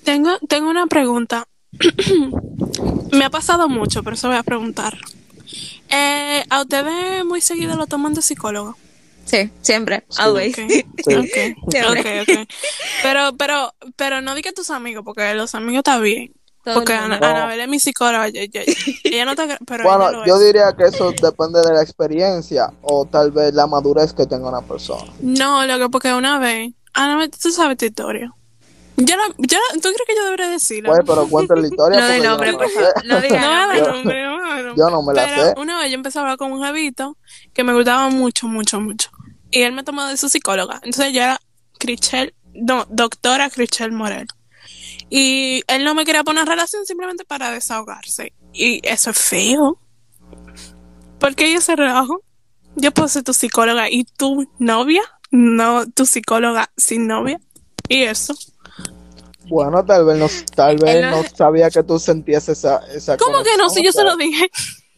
[0.03, 1.47] Tengo, tengo una pregunta.
[3.12, 4.97] Me ha pasado mucho, pero eso voy a preguntar.
[5.89, 8.78] Eh, ¿A ustedes muy seguido lo toman de psicólogo?
[9.26, 10.05] Sí, siempre.
[10.18, 10.58] Always.
[10.58, 11.16] Ok, Sí.
[11.16, 12.22] ok, Siempre.
[12.22, 12.49] ok, ok.
[13.03, 16.34] Pero, pero, pero no diga tus amigos, porque los amigos está bien.
[16.74, 17.26] Porque Ana, mundo.
[17.28, 18.30] Anabel es mi psicóloga.
[18.30, 18.61] yo- yo-
[19.03, 20.45] ella no te, pero ella Bueno, lo yo es.
[20.45, 24.61] diría que eso depende de la experiencia o tal vez la madurez que tenga una
[24.61, 25.11] persona.
[25.22, 28.32] No, lo que porque una vez, Anabel, tú sabes tu historia.
[28.99, 30.89] Yo la, yo la- ¿Tú crees que yo debería decirlo?
[30.89, 31.99] Pues, pero cuéntale la historia.
[32.01, 32.93] No de porque yo nombre, no por favor.
[33.01, 33.07] sé.
[33.07, 33.39] No diga
[33.82, 34.24] No nombre.
[34.24, 34.76] no.
[34.76, 35.53] Yo no me la Pero sé.
[35.57, 37.15] una vez yo empecé a hablar con un jevito
[37.53, 39.09] que me gustaba mucho, mucho, mucho.
[39.51, 40.80] Y él me tomó de su psicóloga.
[40.84, 41.39] Entonces yo era
[41.78, 44.26] Crichel, no, doctora Crichel Morel.
[45.10, 48.34] Y él no me quería poner relación simplemente para desahogarse.
[48.53, 49.80] Y eso es feo.
[51.20, 52.22] Porque yo se relajo.
[52.76, 55.01] Yo puedo ser tu psicóloga y tu novia,
[55.32, 57.39] no tu psicóloga sin novia.
[57.89, 58.36] Y eso.
[59.45, 63.18] Bueno, tal vez no, tal vez Él no- no sabía que tú sentías esa, esa
[63.18, 63.70] ¿Cómo que no?
[63.70, 64.49] Si yo se lo dije.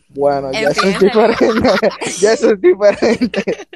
[0.09, 1.47] Bueno, ya eso es diferente.
[2.19, 3.67] ya eso es diferente.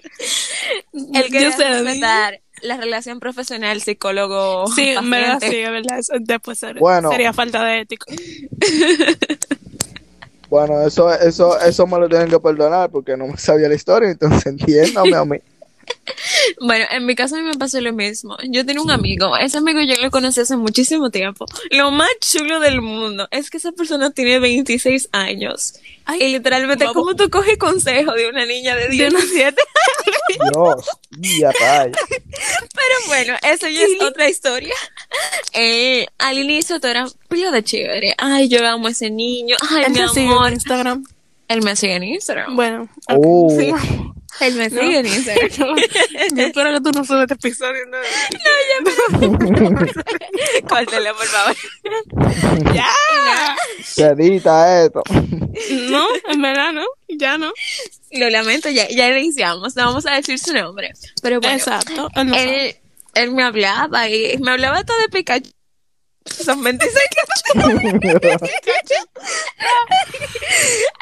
[1.14, 2.43] Él quería Yo se lo dije.
[2.64, 4.68] La relación profesional psicólogo.
[4.68, 6.00] Sí, verdad, sí, verdad.
[6.22, 7.12] Después ser- Bueno.
[7.12, 8.06] sería falta de ético.
[10.50, 14.12] Bueno, eso, eso, eso me lo tienen que perdonar porque no me sabía la historia,
[14.12, 15.38] entonces entiéndame a mí.
[16.60, 18.38] Bueno, en mi caso a mí me pasó lo mismo.
[18.50, 21.46] Yo tenía un amigo, ese amigo yo lo conocí hace muchísimo tiempo.
[21.72, 25.76] Lo más chulo del mundo es que esa persona tiene 26 años.
[26.06, 26.96] Ay, y literalmente, babo.
[27.00, 29.56] ¿cómo tú coges consejo de una niña de 17?
[30.54, 30.86] Dios,
[31.22, 31.98] y a rayos.
[32.10, 34.74] Pero bueno, eso ya es otra historia.
[35.54, 38.16] Eh, al inicio todo era pila de chévere.
[38.18, 39.56] Ay, yo amo a ese niño.
[39.70, 40.48] Ay, Él mi te sigue amor.
[40.48, 41.06] en Instagram.
[41.48, 42.56] Él me sigue en Instagram.
[42.56, 42.90] Bueno.
[43.10, 43.54] Oh.
[43.58, 43.72] Sí.
[44.40, 45.76] Él me sigue en Instagram.
[46.36, 47.86] Yo espero que tú no subas este episodio.
[47.88, 47.98] No,
[50.68, 51.56] Córtelo, por favor.
[52.74, 53.56] ya.
[53.84, 55.04] Se edita esto.
[55.90, 56.86] No, en verdad no.
[57.08, 57.54] Ya no.
[58.12, 59.76] Lo lamento, ya, ya iniciamos.
[59.76, 60.94] No vamos a decir su nombre.
[61.22, 62.10] Pero bueno, Exacto.
[62.16, 62.76] Él no él,
[63.14, 65.52] él me hablaba y me hablaba todo de Pikachu.
[66.26, 66.98] Son 26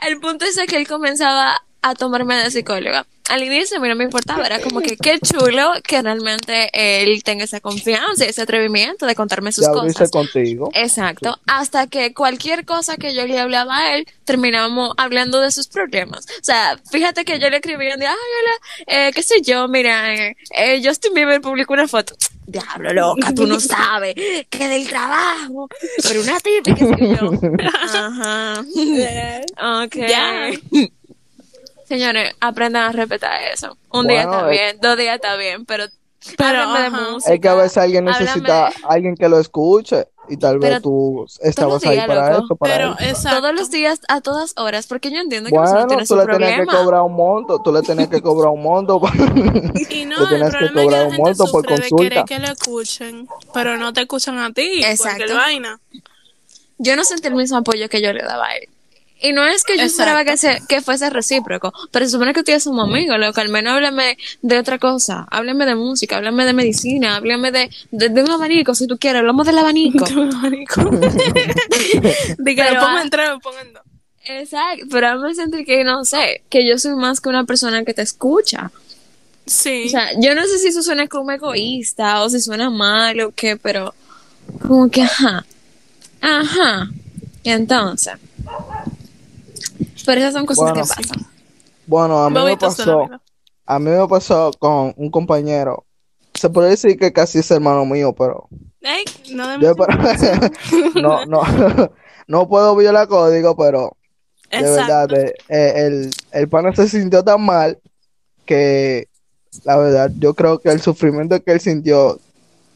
[0.02, 3.06] El punto es que él comenzaba a tomarme de psicóloga.
[3.30, 7.24] Al inicio a mí no me importaba, era como que qué chulo que realmente él
[7.24, 10.12] tenga esa confianza, ese atrevimiento de contarme sus cosas.
[10.12, 10.70] contigo.
[10.74, 15.68] Exacto, hasta que cualquier cosa que yo le hablaba a él, terminábamos hablando de sus
[15.68, 16.26] problemas.
[16.26, 18.54] O sea, fíjate que yo le escribía de, ay, hola,
[18.88, 22.16] eh, qué sé yo, mira, eh, eh, Justin Bieber publicó una foto.
[22.48, 24.14] Diablo, loca, tú no sabes
[24.50, 25.70] que del trabajo,
[26.04, 27.32] pero una tipa, qué sé yo.
[27.94, 28.62] Ajá.
[29.86, 29.96] Ok.
[29.96, 30.50] Ya.
[31.92, 33.76] Señores, aprendan a respetar eso.
[33.92, 34.50] Un día está eh.
[34.52, 35.86] bien, dos días está bien, pero,
[36.38, 37.34] Pero, de música.
[37.34, 40.82] Es que a veces alguien necesita háblame- alguien que lo escuche y tal vez Pero
[40.82, 42.46] tú estabas ahí para loco.
[42.46, 43.10] eso, para Pero, eso.
[43.10, 43.42] exacto.
[43.42, 46.26] todos los días, a todas horas, porque yo entiendo que Bueno, tiene tú su le
[46.28, 46.78] tenías que problema.
[46.84, 49.02] cobrar un monto, tú le tenías que cobrar un monto.
[49.90, 51.62] Y no, Tú el tienes que problema es que cobrar la un gente monto por
[51.64, 52.04] sufre de consulta.
[52.10, 54.82] querer que lo escuchen, pero no te escuchan a ti.
[54.86, 55.36] Exacto.
[55.36, 55.78] Vaina.
[56.78, 58.70] Yo no sentí el mismo apoyo que yo le daba a él.
[59.22, 60.02] Y no es que yo Exacto.
[60.02, 63.40] esperaba que, se, que fuese recíproco, pero se supone que ustedes somos amigos, loco.
[63.40, 65.28] Al menos háblame de otra cosa.
[65.30, 69.20] Háblame de música, háblame de medicina, háblame de, de, de un abanico, si tú quieres.
[69.20, 70.06] Hablamos del abanico.
[70.42, 70.82] Marico.
[72.40, 73.84] Diga, Pero, lo pongo en tres, lo pongo en dos.
[74.24, 77.44] Exacto, pero a mí me sentí que, no sé, que yo soy más que una
[77.44, 78.72] persona que te escucha.
[79.46, 79.86] Sí.
[79.88, 83.32] O sea, yo no sé si eso suena como egoísta o si suena mal o
[83.32, 83.94] qué, pero
[84.62, 85.46] como que, ajá,
[86.22, 86.90] ajá.
[87.44, 88.14] Y entonces,
[90.06, 91.28] pero esas son cosas Bueno, que pasan.
[91.88, 93.10] Bueno, a mí me pasó,
[93.66, 95.86] a mí me pasó con un compañero.
[96.34, 98.48] Se puede decir que casi es hermano mío, pero
[98.82, 99.76] Ey, no yo
[100.96, 101.42] no, no,
[102.28, 103.96] no puedo violar código, pero
[104.50, 107.80] de verdad, eh, el, el pana se sintió tan mal
[108.46, 109.08] que
[109.64, 112.20] la verdad, yo creo que el sufrimiento que él sintió,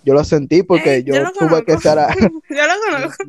[0.06, 2.28] yo lo sentí porque Ey, yo tuve que estar, a- Yo
[2.68, 3.24] lo conozco.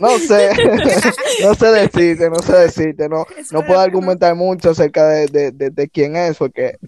[0.00, 0.50] no sé,
[1.42, 5.70] no sé decirte, no sé decirte, no, no puedo argumentar mucho acerca de, de, de,
[5.70, 6.78] de quién es porque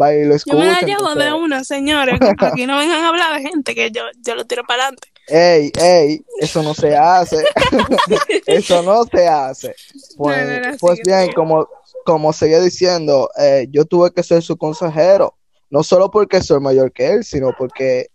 [0.00, 2.18] va y lo Yo me la llevo de entonces, una, señores.
[2.38, 5.08] Aquí no vengan a hablar de gente que yo, yo lo tiro para adelante.
[5.28, 7.44] Ey, ey, eso no se hace.
[8.46, 9.74] eso no se hace.
[10.16, 11.68] Pues, No, no, no, pues bien, como,
[12.04, 15.36] como seguía diciendo, eh, yo tuve que ser su consejero.
[15.68, 18.08] No solo porque soy mayor que él, sino porque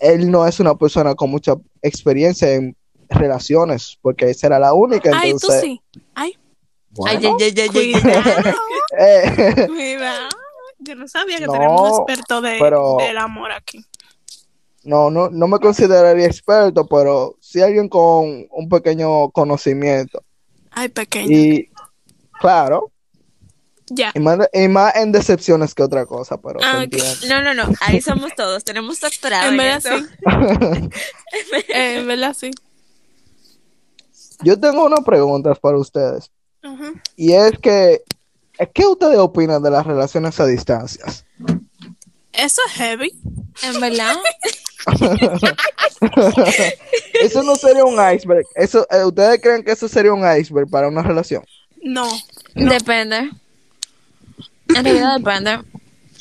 [0.00, 2.76] él no es una persona con mucha experiencia en
[3.08, 5.10] relaciones, porque esa era la única.
[5.14, 5.80] Ay, tú sí.
[6.14, 6.36] Ay,
[6.90, 8.02] bueno, Ay, ay, ay, ay, ay.
[8.02, 8.58] cuidado.
[8.98, 10.28] eh, cuidado.
[10.80, 13.84] Yo no sabía que No, tenemos un experto de, pero- del amor aquí.
[14.84, 20.22] no, no, no me consideraría experto, pero sí alguien con un pequeño conocimiento.
[20.70, 21.26] Ay, pequeño.
[21.30, 21.70] Y
[22.40, 22.92] claro,
[23.90, 24.12] Ya.
[24.14, 26.84] Y más, y más en decepciones que otra cosa, pero Ah.
[27.28, 27.72] No, no, no.
[27.80, 28.64] Ahí somos todos.
[28.64, 30.08] Tenemos doctorado En en verdad sí.
[31.68, 32.50] En verdad sí.
[34.42, 36.30] Yo tengo unas preguntas para ustedes.
[36.62, 36.92] Ajá.
[37.16, 38.02] Y es que,
[38.72, 41.24] ¿qué ustedes opinan de las relaciones a distancias?
[42.32, 43.12] Eso es heavy.
[43.62, 44.16] En verdad.
[47.20, 48.44] Eso no sería un iceberg.
[48.54, 51.44] Eso, eh, ¿Ustedes creen que eso sería un iceberg para una relación?
[51.82, 52.08] No.
[52.54, 53.30] Depende.
[54.74, 55.60] En realidad depende.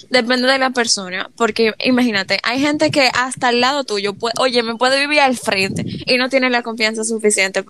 [0.09, 1.29] Depende de la persona.
[1.35, 5.37] Porque imagínate, hay gente que hasta al lado tuyo, puede, oye, me puede vivir al
[5.37, 7.65] frente y no tiene la confianza suficiente.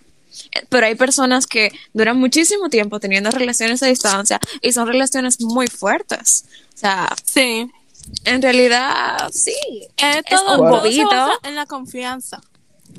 [0.69, 5.67] Pero hay personas que duran muchísimo tiempo teniendo relaciones a distancia y son relaciones muy
[5.67, 6.45] fuertes.
[6.75, 7.71] O sea, Sí.
[8.25, 9.55] en realidad, sí.
[9.97, 11.07] Eh, Es todo, un todo se bobito.
[11.09, 12.39] basa en la confianza.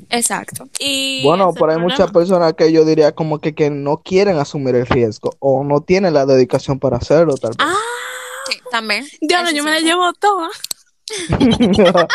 [0.09, 0.67] Exacto.
[0.79, 1.83] Y Bueno, pero hay problema.
[1.93, 5.81] muchas personas que yo diría como que, que no quieren asumir el riesgo o no
[5.81, 7.57] tienen la dedicación para hacerlo, tal vez.
[7.59, 7.75] Ah,
[8.49, 9.05] Sí, también.
[9.21, 10.49] Eso yo me la llevo toda.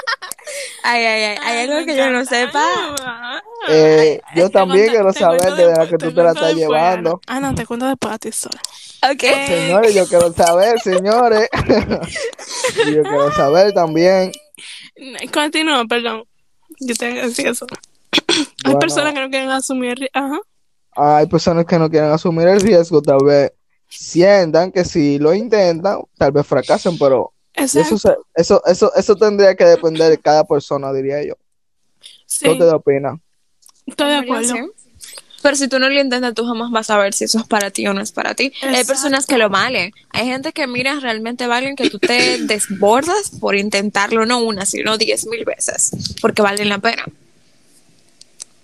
[0.82, 1.38] Ay, ay, ay.
[1.42, 2.62] Hay algo que yo no sepa.
[3.68, 7.20] Eh, yo también quiero saber de la que tú te la estás después, llevando.
[7.26, 7.38] Ana.
[7.38, 8.60] Ah, no, te cuento después a ti sola.
[9.10, 9.22] Ok.
[9.46, 11.48] Señores, yo quiero saber, señores.
[12.76, 14.32] yo quiero saber también.
[15.32, 16.24] Continúa, perdón.
[16.80, 17.66] Yo que decir eso.
[18.64, 20.08] Hay personas que no quieren asumir.
[20.12, 20.38] Ajá.
[20.92, 23.52] Hay personas que no quieren asumir el riesgo, tal vez
[23.88, 27.98] sientan que si lo intentan, tal vez fracasen, pero eso, Exacto.
[27.98, 31.34] se- eso, eso, eso tendría que depender de cada persona, diría yo.
[32.26, 33.20] Sí, ¿Qué ustedes opinan?
[33.86, 34.54] estoy de acuerdo.
[35.44, 37.70] Pero si tú no lo intentas, tú jamás vas a ver si eso es para
[37.70, 38.50] ti o no es para ti.
[38.62, 39.92] Hay personas que lo valen.
[40.08, 44.96] Hay gente que mira realmente valen que tú te desbordas por intentarlo no una, sino
[44.96, 45.90] diez mil veces,
[46.22, 47.04] porque valen la pena.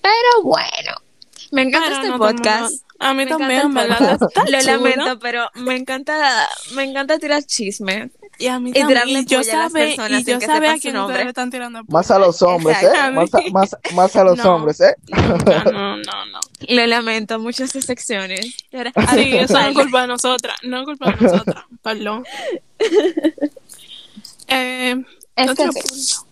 [0.01, 1.03] Pero bueno,
[1.51, 2.83] me encanta Pero este no podcast.
[3.03, 4.23] A mí Me también, podcast.
[4.29, 8.11] está Lo lamento, pero me encanta, me encanta tirar chisme.
[8.39, 8.89] Y a mí Y también.
[8.89, 11.27] tirarle Y yo polla a las sabe, personas y yo que sabe a quién ustedes
[11.27, 11.83] están tirando.
[11.89, 13.11] Más a los hombres, ¿eh?
[13.13, 14.55] Más a, más, más a los No.
[14.55, 14.95] hombres, ¿eh?
[15.09, 16.41] Nunca, no, no, no.
[16.69, 17.75] Lo lamento, muchas
[18.75, 20.57] ahora- Sí, eso no es culpa de nosotras.
[20.63, 21.65] No es culpa de nosotras.
[21.83, 22.25] Perdón.
[24.49, 25.05] Eh,
[25.37, 26.30] Es que otro punto.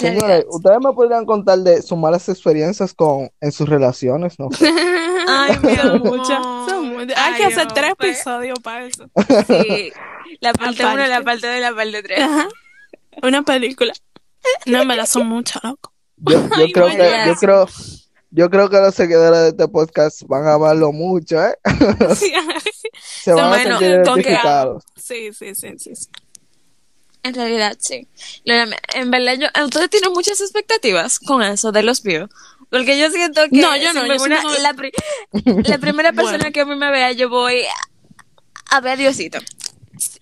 [0.00, 0.44] Señores.
[0.48, 4.38] ¿ustedes me podrían contar de sus malas experiencias con, en sus relaciones?
[4.38, 4.68] No sé.
[5.28, 6.18] Ay, mi Son amor.
[6.18, 6.38] muchas.
[7.16, 8.10] Hay que hacer tres hombre.
[8.10, 9.04] episodios para eso.
[9.46, 9.92] Sí.
[10.40, 11.02] La parte Aparte.
[11.02, 12.20] 1, la parte 2 y la parte 3.
[12.20, 12.48] Ajá.
[13.22, 13.92] Una película.
[14.66, 15.92] No, me la son muchas, loco.
[16.16, 17.66] Yo, yo Ay, creo que, yo creo,
[18.30, 21.54] yo creo que los seguidores de este podcast van a amarlo mucho, ¿eh?
[22.16, 22.32] Sí,
[23.22, 24.82] Se van a sentir identificados.
[24.96, 25.94] sí, sí, sí, sí.
[25.94, 26.06] sí.
[27.24, 28.08] En realidad, sí.
[28.44, 32.28] En verdad, yo, ustedes tienen muchas expectativas con eso de los views.
[32.70, 34.92] Porque yo siento que No, yo no, yo una- la, pri-
[35.68, 36.52] la primera persona Bueno.
[36.52, 39.38] que a mí me vea, yo voy a, a ver a Diosito.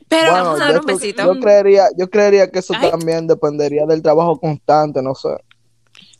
[0.08, 1.22] Pero Bueno, vamos a dar un besito.
[1.34, 2.90] yo creería, yo creería que eso Ay.
[2.90, 5.28] también dependería del trabajo constante, no sé.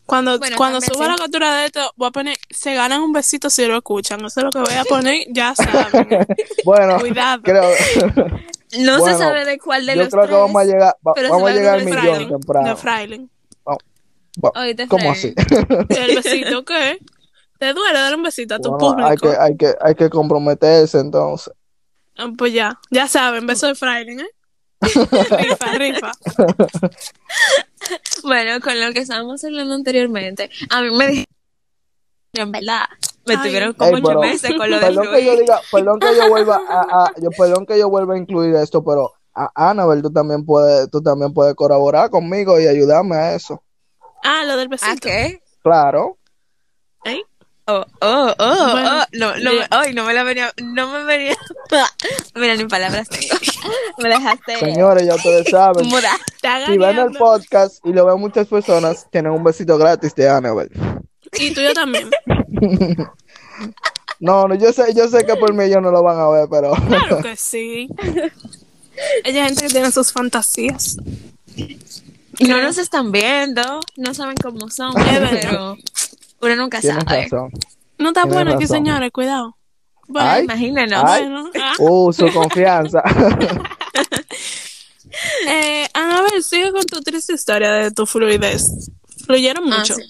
[0.07, 1.11] Cuando, Bueno, cuando suba sí.
[1.11, 4.25] la captura de esto, voy a poner, se ganan un besito si lo escuchan.
[4.25, 6.27] Eso es lo que voy a poner, ya saben.
[6.65, 7.43] Bueno, Cuidado.
[7.43, 7.63] creo,
[8.79, 10.35] no bueno, se sabe de cuál de yo los creo tres.
[10.37, 12.69] que vamos a llegar, va- vamos va a llegar al millón Frailing, temprano.
[12.69, 13.31] de Frailing.
[14.89, 15.35] ¿Cómo así?
[15.89, 16.99] El besito, ¿qué?
[17.59, 19.31] ¿Te duele dar un besito a tu Bueno, hay público?
[19.37, 21.53] que, hay que, hay que comprometerse entonces.
[22.17, 24.31] Ah, Pues ya, ya saben, beso de Frailing, ¿eh?
[24.81, 26.13] rifa, rifa.
[28.23, 31.27] Bueno, con lo que estábamos hablando anteriormente, a mí me dijeron
[32.33, 32.83] En verdad,
[33.27, 33.41] me Ay.
[33.49, 36.29] tuvieron como Ey, ocho meses con lo de Perdón que yo diga, perdón que yo
[36.29, 40.13] vuelva a, a- yo, perdón que yo vuelva a incluir esto, pero a Annabel, tú
[40.13, 43.63] también puedes, tú también puedes colaborar conmigo y ayudarme a eso.
[44.23, 45.01] Ah, lo del ¿A besito.
[45.09, 45.41] qué?
[45.63, 46.19] Claro.
[47.05, 47.21] ¿Eh?
[47.67, 51.05] Oh, oh, oh, Bueno, oh, no, no, me- ay, no me la venía, no me
[51.05, 51.37] venía,
[52.35, 53.37] mira, ni palabras tengo,
[53.99, 55.85] me dejaste Señores, ya ustedes saben.
[56.67, 60.71] Si ven el podcast y lo ven muchas personas, tienen un besito gratis de Annabel.
[61.39, 62.11] Y tú yo también.
[64.21, 66.47] No, no, yo sé, yo sé que por mí ellos no lo van a ver,
[66.51, 67.89] pero Claro que sí.
[69.25, 70.99] Hay gente que tiene sus fantasías.
[72.41, 75.77] No nos están viendo, no saben cómo son, pero
[76.43, 77.23] uno nunca tienes sabe.
[77.23, 77.51] razón.
[77.97, 78.77] No está Tienes bueno aquí, razón.
[78.77, 79.57] señores, cuidado.
[80.07, 80.45] Bueno, Ay.
[80.45, 81.03] Imagínenos.
[81.07, 81.23] Ay.
[81.23, 81.51] bueno.
[81.59, 81.73] ah.
[81.79, 83.03] Uh, su confianza.
[85.49, 88.91] Eh, a ver, sigue con tu triste historia de tu fluidez.
[89.27, 89.95] Fluyeron Ah, mucho.
[89.95, 90.03] sí.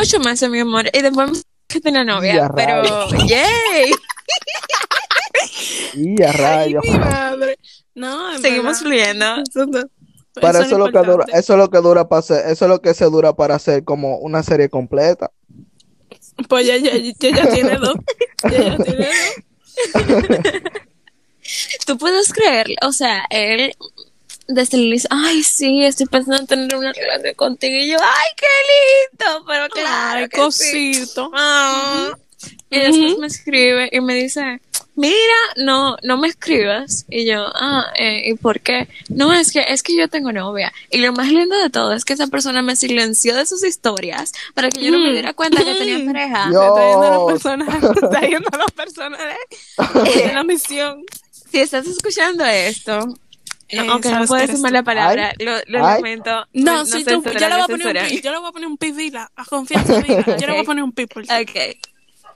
[0.00, 3.26] Ocho meses, mi amor, y después que tenía novia, Ya, pero, rayos.
[3.28, 3.92] yay,
[5.94, 6.84] y a Ay, rayos.
[6.84, 7.58] mi madre.
[7.94, 9.42] No, seguimos verdad.
[9.52, 9.84] fluyendo.
[10.40, 12.64] Para eso eso, es lo que dura, eso es lo que dura para hacer, eso
[12.64, 15.30] es lo que se dura para hacer como una serie completa.
[16.48, 17.94] Pues ya, ya, ya, ya tiene dos.
[18.44, 19.94] Ya, ya tiene dos.
[21.86, 23.72] Tú puedes creer, o sea, él
[24.48, 27.76] desde el inicio, ay, sí, estoy pensando en tener una relación contigo.
[27.76, 28.46] Y yo, ay, qué
[29.28, 30.20] lindo, pero claro.
[30.20, 30.92] Ay, que sí.
[31.04, 31.30] cosito.
[32.70, 34.60] Y después me escribe y me dice,
[34.94, 35.16] mira,
[35.56, 37.04] no, no me escribas.
[37.08, 38.88] Y yo, ah, eh, ¿y por qué?
[39.08, 40.72] No, es que, es que yo tengo novia.
[40.90, 44.32] Y lo más lindo de todo es que esa persona me silenció de sus historias
[44.54, 46.06] para que yo no me diera cuenta que tenía Mm.
[46.12, 46.50] pareja.
[46.52, 47.90] Yo- Está yendo a los personajes.
[48.02, 49.36] Está yendo a los personajes.
[50.24, 51.04] En la misión.
[51.50, 53.14] Si estás escuchando esto,
[53.70, 54.84] Eh, aunque no eres mala tú.
[54.86, 55.96] palabra, lo, lo Ay.
[55.96, 56.46] lamento.
[56.54, 58.08] No, si tú, yo le voy no a poner un censura.
[58.08, 60.24] pi, yo le voy a poner un pi, dila, a confianza, dila.
[60.38, 61.28] Yo le voy a poner un pi por ti.
[61.34, 61.76] Ok.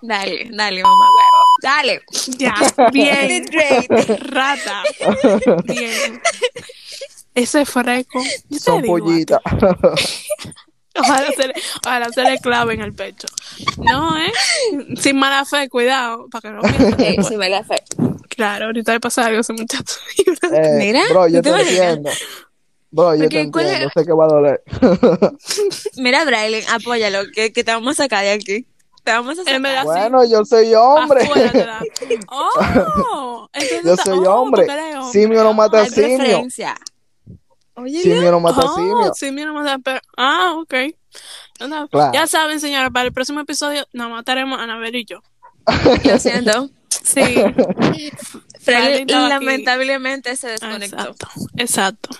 [0.03, 1.45] Dale, dale, mamá huevo.
[1.63, 2.03] Dale.
[2.37, 2.55] Ya,
[2.93, 3.45] bien.
[4.19, 4.83] Rata.
[5.65, 6.21] Bien.
[7.35, 8.21] Ese freco.
[8.61, 9.41] Son pollitas.
[10.95, 11.55] Ojalá se, le,
[11.87, 13.27] ojalá se le clave en el pecho.
[13.79, 14.31] No, ¿eh?
[15.01, 17.29] Sin mala fe, cuidado, para que no piensen Eh, después.
[17.29, 17.83] sí me la fe.
[18.43, 19.95] Claro, ahorita le pasa algo a ese muchacho.
[20.53, 22.11] Eh, Mira, bro, yo ¿tú te entiendo.
[22.91, 24.63] Bro, yo Porque te ¿cuál entiendo, sé que va a doler.
[25.97, 28.67] Mira, Braille, apóyalo, que, que te vamos a sacar de aquí.
[29.05, 29.85] Te vamos a sacar.
[29.85, 31.21] Bueno, yo soy hombre.
[32.29, 33.49] Oh,
[33.85, 34.67] Yo soy oh, hombre.
[35.13, 36.17] Simio no mata Hay simio.
[36.19, 36.75] preferencia.
[37.75, 39.15] Oye, Simio no mata Oh, simio.
[39.15, 40.75] simio no mata pero Ah, ok.
[41.69, 42.13] No, Claro.
[42.13, 45.21] Ya saben, señores, para el próximo episodio nos mataremos a Anabel y yo.
[46.05, 46.69] lo siento.
[47.05, 47.21] Sí.
[48.61, 49.13] Freddy aquí.
[49.13, 50.97] lamentablemente se desconectó.
[50.97, 51.29] Exacto.
[51.57, 52.11] Exacto.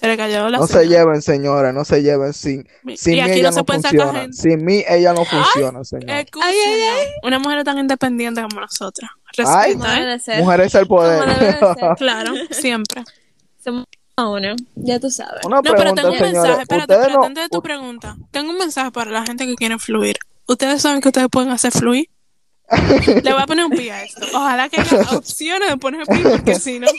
[0.00, 2.34] Se le cayó la No se lleven, señores, no se lleven.
[2.34, 4.20] Sin, Y sin mí aquí ella no funciona.
[4.20, 4.36] gente.
[4.36, 6.10] Sin mí ella no funciona, señor.
[6.10, 6.54] Escúchenos.
[6.54, 7.06] Ay, ay, ay.
[7.22, 9.10] Una mujer tan independiente como nosotras.
[9.46, 9.74] Ay.
[9.74, 10.06] Debe ¿eh?
[10.06, 10.40] de ser.
[10.40, 11.24] Mujeres al poder.
[11.96, 13.04] Claro, siempre.
[13.64, 13.86] Somos
[14.18, 15.44] uno, ya tú sabes.
[15.44, 16.62] Una No, pero tengo un mensaje.
[16.62, 18.16] Espérate, espérate, no- antes de tu pregunta.
[18.30, 20.16] Tengo un mensaje para la gente que quiere fluir.
[20.46, 22.08] Ustedes saben que ustedes pueden hacer fluir.
[23.22, 24.26] Le voy a poner un pi a esto.
[24.34, 26.86] Ojalá que haya opciones de poner pi, porque si no,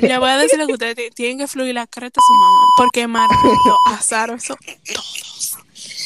[0.00, 2.34] le voy a decir lo que ustedes ti- tienen que fluir la creta a su
[2.34, 2.60] mamá.
[2.76, 4.56] Porque Marquito, Azaro, eso,
[4.92, 5.58] todos.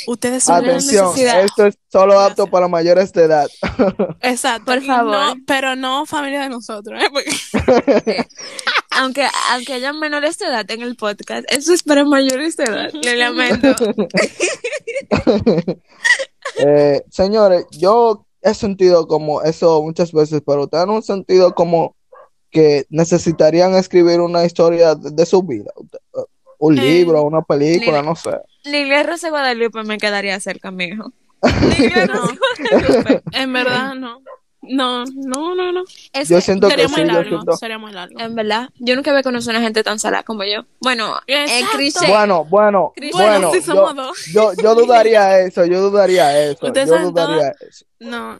[0.08, 1.42] Ustedes son Atención, necesidad.
[1.42, 3.48] esto es solo apto para mayores de edad.
[4.20, 4.66] Exacto.
[4.66, 5.16] Por favor.
[5.16, 7.08] no- pero no familia de nosotros, ¿eh?
[7.12, 8.26] Porque-
[8.90, 12.90] Aunque, aunque haya menores de edad en el podcast, eso es para mayores de edad.
[12.92, 13.74] Lo lamento.
[16.58, 21.94] Eh, señores, yo he sentido como eso muchas veces, pero ustedes no han sentido como
[22.50, 25.70] que necesitarían escribir una historia de, de su vida.
[26.16, 26.20] Eh,
[26.58, 28.02] Un Eh, libro, una película, Lilia.
[28.02, 28.30] no sé.
[28.64, 31.12] Lilia Rosa Guadalupe me quedaría cerca, mijo.
[31.78, 32.14] Lilia No.
[32.14, 32.34] Rosa
[32.70, 33.22] Guadalupe.
[33.32, 34.20] En verdad, no.
[34.68, 35.84] No, no, no, no.
[36.12, 37.28] Es Yo que, siento que Sería sí, muy yo largo.
[37.30, 37.56] siento.
[37.56, 38.18] Sería muy largo.
[38.20, 40.64] en verdad, yo nunca había conocido a una gente tan salada como yo.
[40.80, 41.14] Bueno.
[42.08, 44.26] Bueno, bueno, bueno, Bueno, sí yo, somos dos.
[44.32, 47.84] yo, yo dudaría eso, yo dudaría eso, Ustedes yo saben dudaría eso.
[48.00, 48.38] No,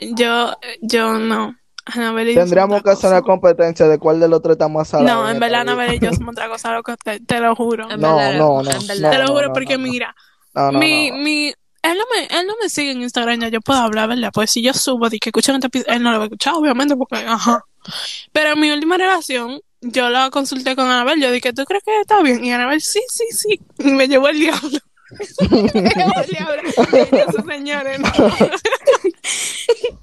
[0.00, 0.52] yo,
[0.82, 1.56] yo no.
[1.86, 5.24] Anabel Tendríamos que hacer una competencia de cuál de los tres está más salado.
[5.24, 5.60] No, en verdad.
[5.60, 7.86] Anabel y yo somos otra cosa, loco, te, te lo juro.
[7.98, 10.14] No, no, no, te lo juro porque mira,
[10.72, 11.52] mi, mi,
[11.84, 14.30] él no me, él no me sigue en Instagram, ya yo puedo hablar, ¿verdad?
[14.32, 16.54] Pues si yo subo de que escuchan este episodio, él no lo va a escuchar,
[16.54, 17.62] obviamente, porque, ajá.
[18.32, 22.00] Pero en mi última relación, yo la consulté con Anabel, yo dije, ¿tú crees que
[22.00, 22.42] está bien?
[22.44, 23.60] Y Anabel, sí, sí, sí.
[23.78, 24.78] Y me llevó el diablo.
[25.50, 26.62] me llevó el diablo.
[26.66, 28.10] Y yo, "Esos señores, no.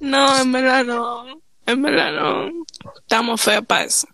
[0.00, 1.42] no, en verdad no.
[1.66, 2.64] En verdad no.
[3.00, 4.06] Estamos feos para eso.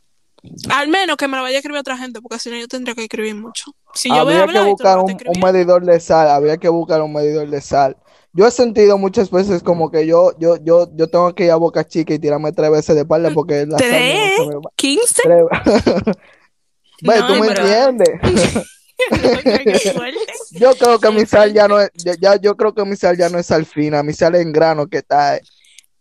[0.70, 2.94] Al menos que me lo vaya a escribir otra gente, porque si no yo tendría
[2.94, 3.72] que escribir mucho.
[3.94, 7.02] Si yo voy a habría que buscar no un, medidor de sal, habría que buscar
[7.02, 7.96] un medidor de sal
[8.32, 11.56] yo he sentido muchas veces como que yo, yo, yo, yo tengo que ir a
[11.56, 14.32] Boca Chica y tirarme tres veces de espalda porque la ¿Tres?
[14.52, 14.60] no.
[14.76, 15.22] ¿Quince?
[15.26, 18.08] Ve, No, tú me pero- entiendes.
[20.50, 23.16] Yo creo que mi sal ya no es, ya, ya- yo creo que mi sal
[23.16, 25.38] ya no es sal fina, mi sal es en grano que está.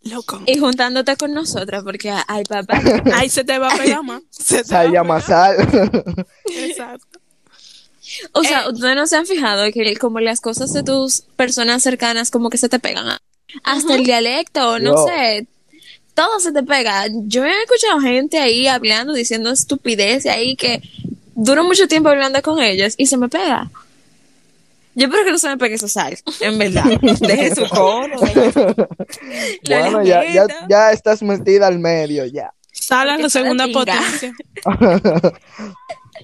[0.08, 0.14] Eh.
[0.14, 0.42] Loco.
[0.46, 2.82] Y juntándote con nosotras, porque, ay, papá.
[3.14, 4.22] Ahí se te va a pegar más.
[4.30, 5.56] Se te Sal va a llama pegar.
[5.58, 6.26] sal.
[6.56, 7.20] Exacto.
[8.32, 12.32] O sea, ustedes no se han fijado que como las cosas de tus personas cercanas
[12.32, 13.18] como que se te pegan.
[13.64, 15.06] Hasta el dialecto, no Yo.
[15.08, 15.48] sé.
[16.14, 17.06] Todo se te pega.
[17.12, 20.82] Yo he escuchado gente ahí hablando, diciendo estupidez ahí que
[21.36, 23.70] duro mucho tiempo hablando con ellos y se me pega.
[24.98, 26.84] Yo espero que no se me pegue esa sal, en verdad.
[27.22, 28.16] Deje su cono.
[29.68, 32.52] Bueno, ya, ya, ya estás metida al medio, ya.
[32.72, 34.34] Sale a la segunda potencia.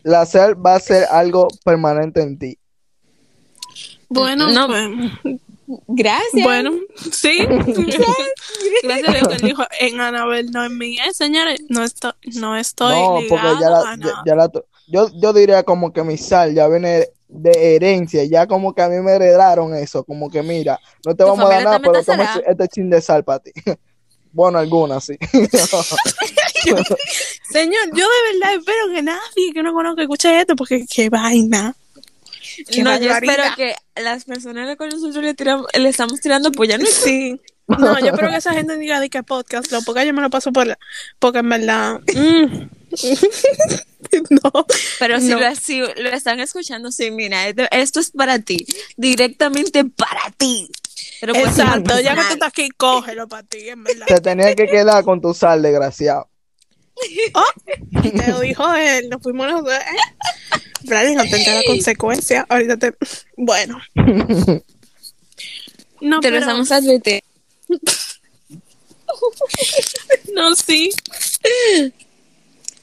[0.03, 2.57] La sal va a ser algo permanente en ti.
[4.09, 4.67] Bueno, No.
[4.67, 5.37] pues,
[5.89, 6.43] Gracias.
[6.43, 6.71] bueno,
[7.11, 7.45] sí.
[8.81, 10.97] Gracias a Dios que él dijo en Anabel, no en mí.
[10.97, 14.51] Eh, señores, no estoy, no estoy No, porque ya la, a ya, la
[14.87, 18.89] yo, yo diría como que mi sal ya viene de herencia, ya como que a
[18.89, 21.93] mí me heredaron eso, como que mira, no te ¿Tu vamos a dar nada, pero
[21.93, 23.51] te toma este, este chin de sal para ti.
[24.35, 25.15] Bueno, algunas sí.
[27.51, 31.75] Señor, yo de verdad espero que nadie que no conozca escuche esto, porque qué vaina.
[32.67, 36.67] Qué no, yo espero que las personas que nosotros le, tiramos, le estamos tirando pues
[36.67, 37.39] ya no Sí.
[37.67, 40.31] No, yo espero que esa gente diga de que podcast, lo porque yo me lo
[40.31, 40.79] paso por la,
[41.19, 41.99] porque en verdad.
[42.13, 42.69] mm.
[44.29, 44.65] no.
[44.99, 45.39] Pero si, No.
[45.39, 48.65] lo, si lo están escuchando, sí, mira, esto, esto es para ti,
[48.97, 50.69] directamente para ti.
[51.21, 54.05] Pero puede ser Exacto, ya que tú estás aquí, cógelo para ti, en verdad.
[54.07, 56.27] Te tenía que quedar con tu sal, desgraciado.
[58.03, 59.73] Y te lo dijo él, nos fuimos los dos.
[59.73, 60.59] ¿eh?
[60.83, 62.45] Brady, no tendrá la consecuencia.
[62.49, 62.93] Ahorita te.
[63.37, 63.79] Bueno.
[66.01, 67.25] No, Te lo pero- estamos advirtiendo.
[70.33, 70.89] No, sí.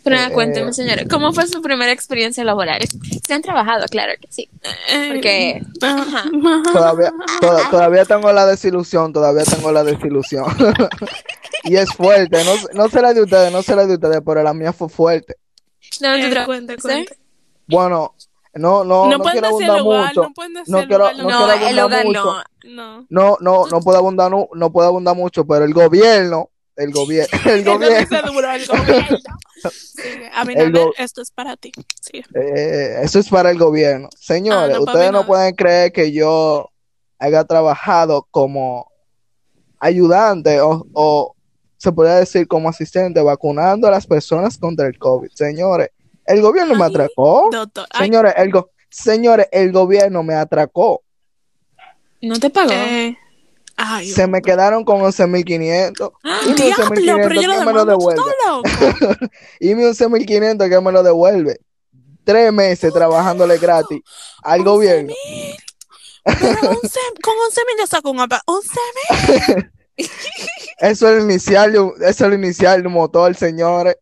[0.02, 2.80] Pero Eh, cuénteme, señora, ¿cómo fue su primera experiencia laboral?
[3.26, 3.84] ¿Se han trabajado?
[3.86, 4.48] Claro que sí.
[4.90, 6.24] Eh, Porque- ajá.
[6.72, 10.44] Todavía, to- todavía tengo la desilusión, todavía tengo la desilusión.
[11.64, 14.72] y es fuerte, no, no será de ustedes, no será de ustedes, pero la mía
[14.72, 15.36] fue fuerte.
[16.00, 17.06] No, Eh.
[17.66, 18.14] Bueno,
[18.54, 20.22] no, no, No no, pueden quiero abundar lugar, mucho.
[20.22, 22.24] no pueden decir No quiero- lugar, no No, quiero el abundar mucho.
[22.24, 22.42] no.
[22.62, 23.06] No.
[23.08, 27.38] No, no, no puedo abundar, no, no puedo abundar mucho, pero el gobierno, el gobierno,
[27.44, 28.08] el gobierno,
[29.68, 30.30] Sigue.
[30.34, 31.72] Abinader, go- esto es para ti.
[32.00, 32.24] Sigue.
[32.34, 34.08] eh, eso es para el gobierno.
[34.18, 35.26] Señores, Ah, no, ustedes mí no no.
[35.26, 36.70] pueden creer que yo
[37.18, 38.90] haya trabajado como
[39.78, 41.34] ayudante o, o
[41.76, 45.30] se podría decir como asistente vacunando a las personas contra el COVID.
[45.34, 45.88] Señores,
[46.26, 47.48] el gobierno me atracó.
[47.50, 47.86] Doctor.
[47.96, 51.02] Señores, el, go- señores, el gobierno me atracó.
[52.22, 52.70] ¿No te pagó?
[52.72, 53.16] eh,
[53.80, 56.12] ay, Se me quedaron con 11.500.
[56.46, 58.22] Y mi Diablo, pero 11.500 yo lo que me lo devuelve.
[59.60, 61.60] Y mi 11.500 que me lo devuelve.
[62.24, 64.00] Tres meses trabajándole gratis
[64.42, 65.14] al gobierno.
[66.24, 66.60] Pero 11,
[67.22, 68.42] con 11 mil yo saco un apa.
[68.46, 68.70] 11
[69.48, 69.70] mil.
[70.78, 73.96] Eso es el inicial, eso es el inicial de un motor, señores.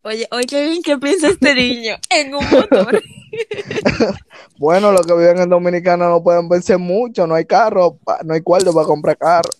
[0.00, 3.02] Oye, oye, qué bien que piensa este niño en un motor.
[4.58, 8.40] Bueno, los que viven en Dominicana no pueden vencer mucho, no hay carro, no hay
[8.40, 9.50] cuarto para comprar carro.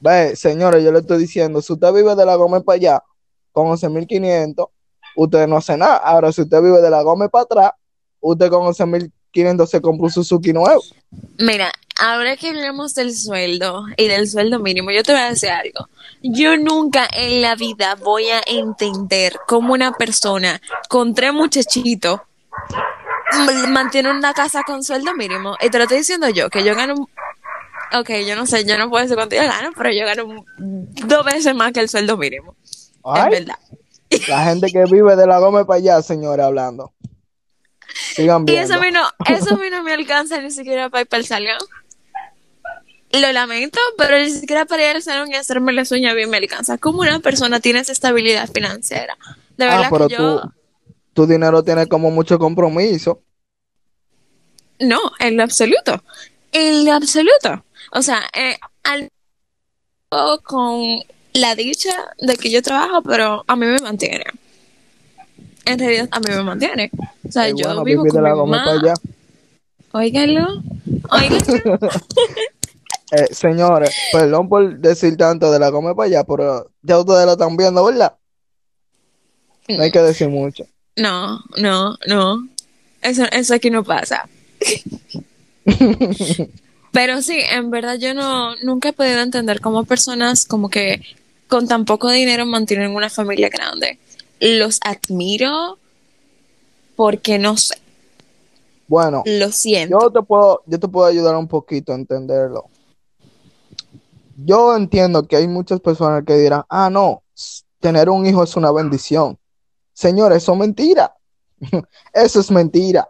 [0.00, 3.02] Ve, señores, yo le estoy diciendo, si usted vive de la Gómez para allá
[3.52, 4.68] con 11.500,
[5.16, 5.98] usted no hace nada.
[5.98, 7.70] Ahora, si usted vive de la Gómez para atrás,
[8.20, 10.82] usted con 11.500 se compra un Suzuki nuevo.
[11.38, 11.70] Mira,
[12.00, 15.88] ahora que hablamos del sueldo y del sueldo mínimo, yo te voy a decir algo.
[16.22, 22.20] Yo nunca en la vida voy a entender cómo una persona con tres muchachitos
[23.68, 25.56] mantiene una casa con sueldo mínimo.
[25.60, 27.08] Y te lo estoy diciendo yo, que yo gano...
[27.94, 31.24] Ok, yo no sé, yo no puedo decir cuánto yo gano, pero yo gano dos
[31.26, 32.56] veces más que el sueldo mínimo.
[33.16, 33.58] Es verdad.
[34.28, 36.92] la gente que vive de la Gómez para allá, señores, hablando.
[38.14, 41.02] Sigan Y eso a mí no, eso a mí no me alcanza ni siquiera para
[41.02, 41.58] ir para el salón.
[43.20, 46.38] Lo lamento, pero ni siquiera para ir al salón y hacerme las uñas bien me
[46.38, 46.78] alcanza.
[46.78, 49.16] ¿Cómo una persona tiene esa estabilidad financiera?
[49.58, 50.40] De verdad Ah, pero que yo...
[50.40, 50.52] tú,
[51.12, 53.20] tu dinero tiene como mucho compromiso.
[54.80, 56.02] No, en lo absoluto.
[56.52, 57.64] En lo absoluto.
[57.92, 59.10] O sea, eh, al
[60.42, 61.00] con
[61.34, 64.24] la dicha de que yo trabajo, pero a mí me mantiene.
[65.64, 66.90] En realidad, a mí me mantiene.
[67.28, 68.64] O sea, yo bueno, vivo con mi mamá.
[68.72, 68.94] allá.
[69.92, 70.62] Óiganlo.
[73.12, 77.32] Eh, señores, perdón por decir tanto de la Gómez para allá, pero ya ustedes lo
[77.32, 78.16] están viendo, ¿verdad?
[79.68, 80.64] No hay que decir mucho.
[80.96, 82.48] No, no, no.
[83.02, 84.28] Eso, eso aquí no pasa.
[86.92, 91.02] Pero sí, en verdad yo no, nunca he podido entender cómo personas como que
[91.48, 93.98] con tan poco dinero mantienen una familia grande.
[94.40, 95.78] Los admiro
[96.96, 97.76] porque no sé,
[98.86, 99.98] Bueno, lo siento.
[100.00, 102.71] yo te puedo, yo te puedo ayudar un poquito a entenderlo.
[104.44, 107.22] Yo entiendo que hay muchas personas que dirán, ah, no,
[107.80, 109.38] tener un hijo es una bendición.
[109.92, 111.14] Señores, eso es mentira.
[112.12, 113.08] Eso es mentira.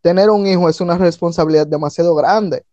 [0.00, 2.64] Tener un hijo es una responsabilidad demasiado grande.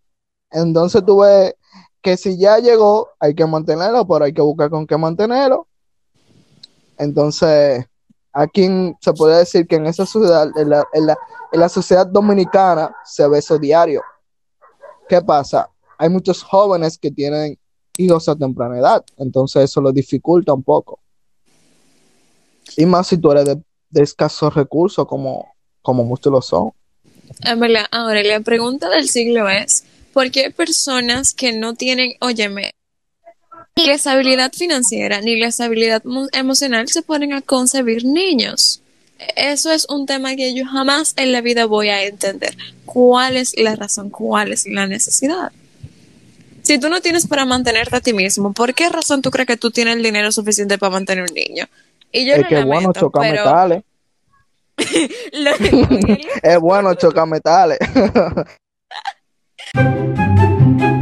[0.50, 1.54] Entonces tú ves
[2.02, 5.68] que si ya llegó, hay que mantenerlo, pero hay que buscar con qué mantenerlo.
[6.98, 7.86] Entonces,
[8.34, 8.68] aquí
[9.02, 11.18] se puede decir que en esa sociedad, en la, en la-
[11.52, 14.02] en la sociedad dominicana, se ve eso diario.
[15.08, 15.70] ¿Qué pasa?
[15.98, 17.58] Hay muchos jóvenes que tienen
[18.00, 21.00] hijos a temprana edad, entonces eso lo dificulta un poco.
[22.78, 26.72] Y más si tú eres de, de escasos recursos, como, como muchos lo son.
[27.44, 29.84] En verdad, ahora la pregunta del siglo es,
[30.14, 32.72] ¿por qué personas que no tienen, óyeme,
[33.76, 38.82] ni la estabilidad financiera ni la estabilidad mo- emocional se ponen a concebir niños?
[39.36, 42.56] Eso es un tema que yo jamás en la vida voy a entender.
[42.86, 44.10] ¿Cuál es la razón?
[44.10, 45.52] ¿Cuál es la necesidad?
[46.70, 49.58] Si tú no tienes para mantenerte a ti mismo, ¿por qué razón tú crees que
[49.58, 51.66] tú tienes el dinero suficiente para mantener un niño?
[52.12, 53.84] Y yo Es que es bueno chocar pero metales.
[56.44, 57.80] Es bueno chocar metales.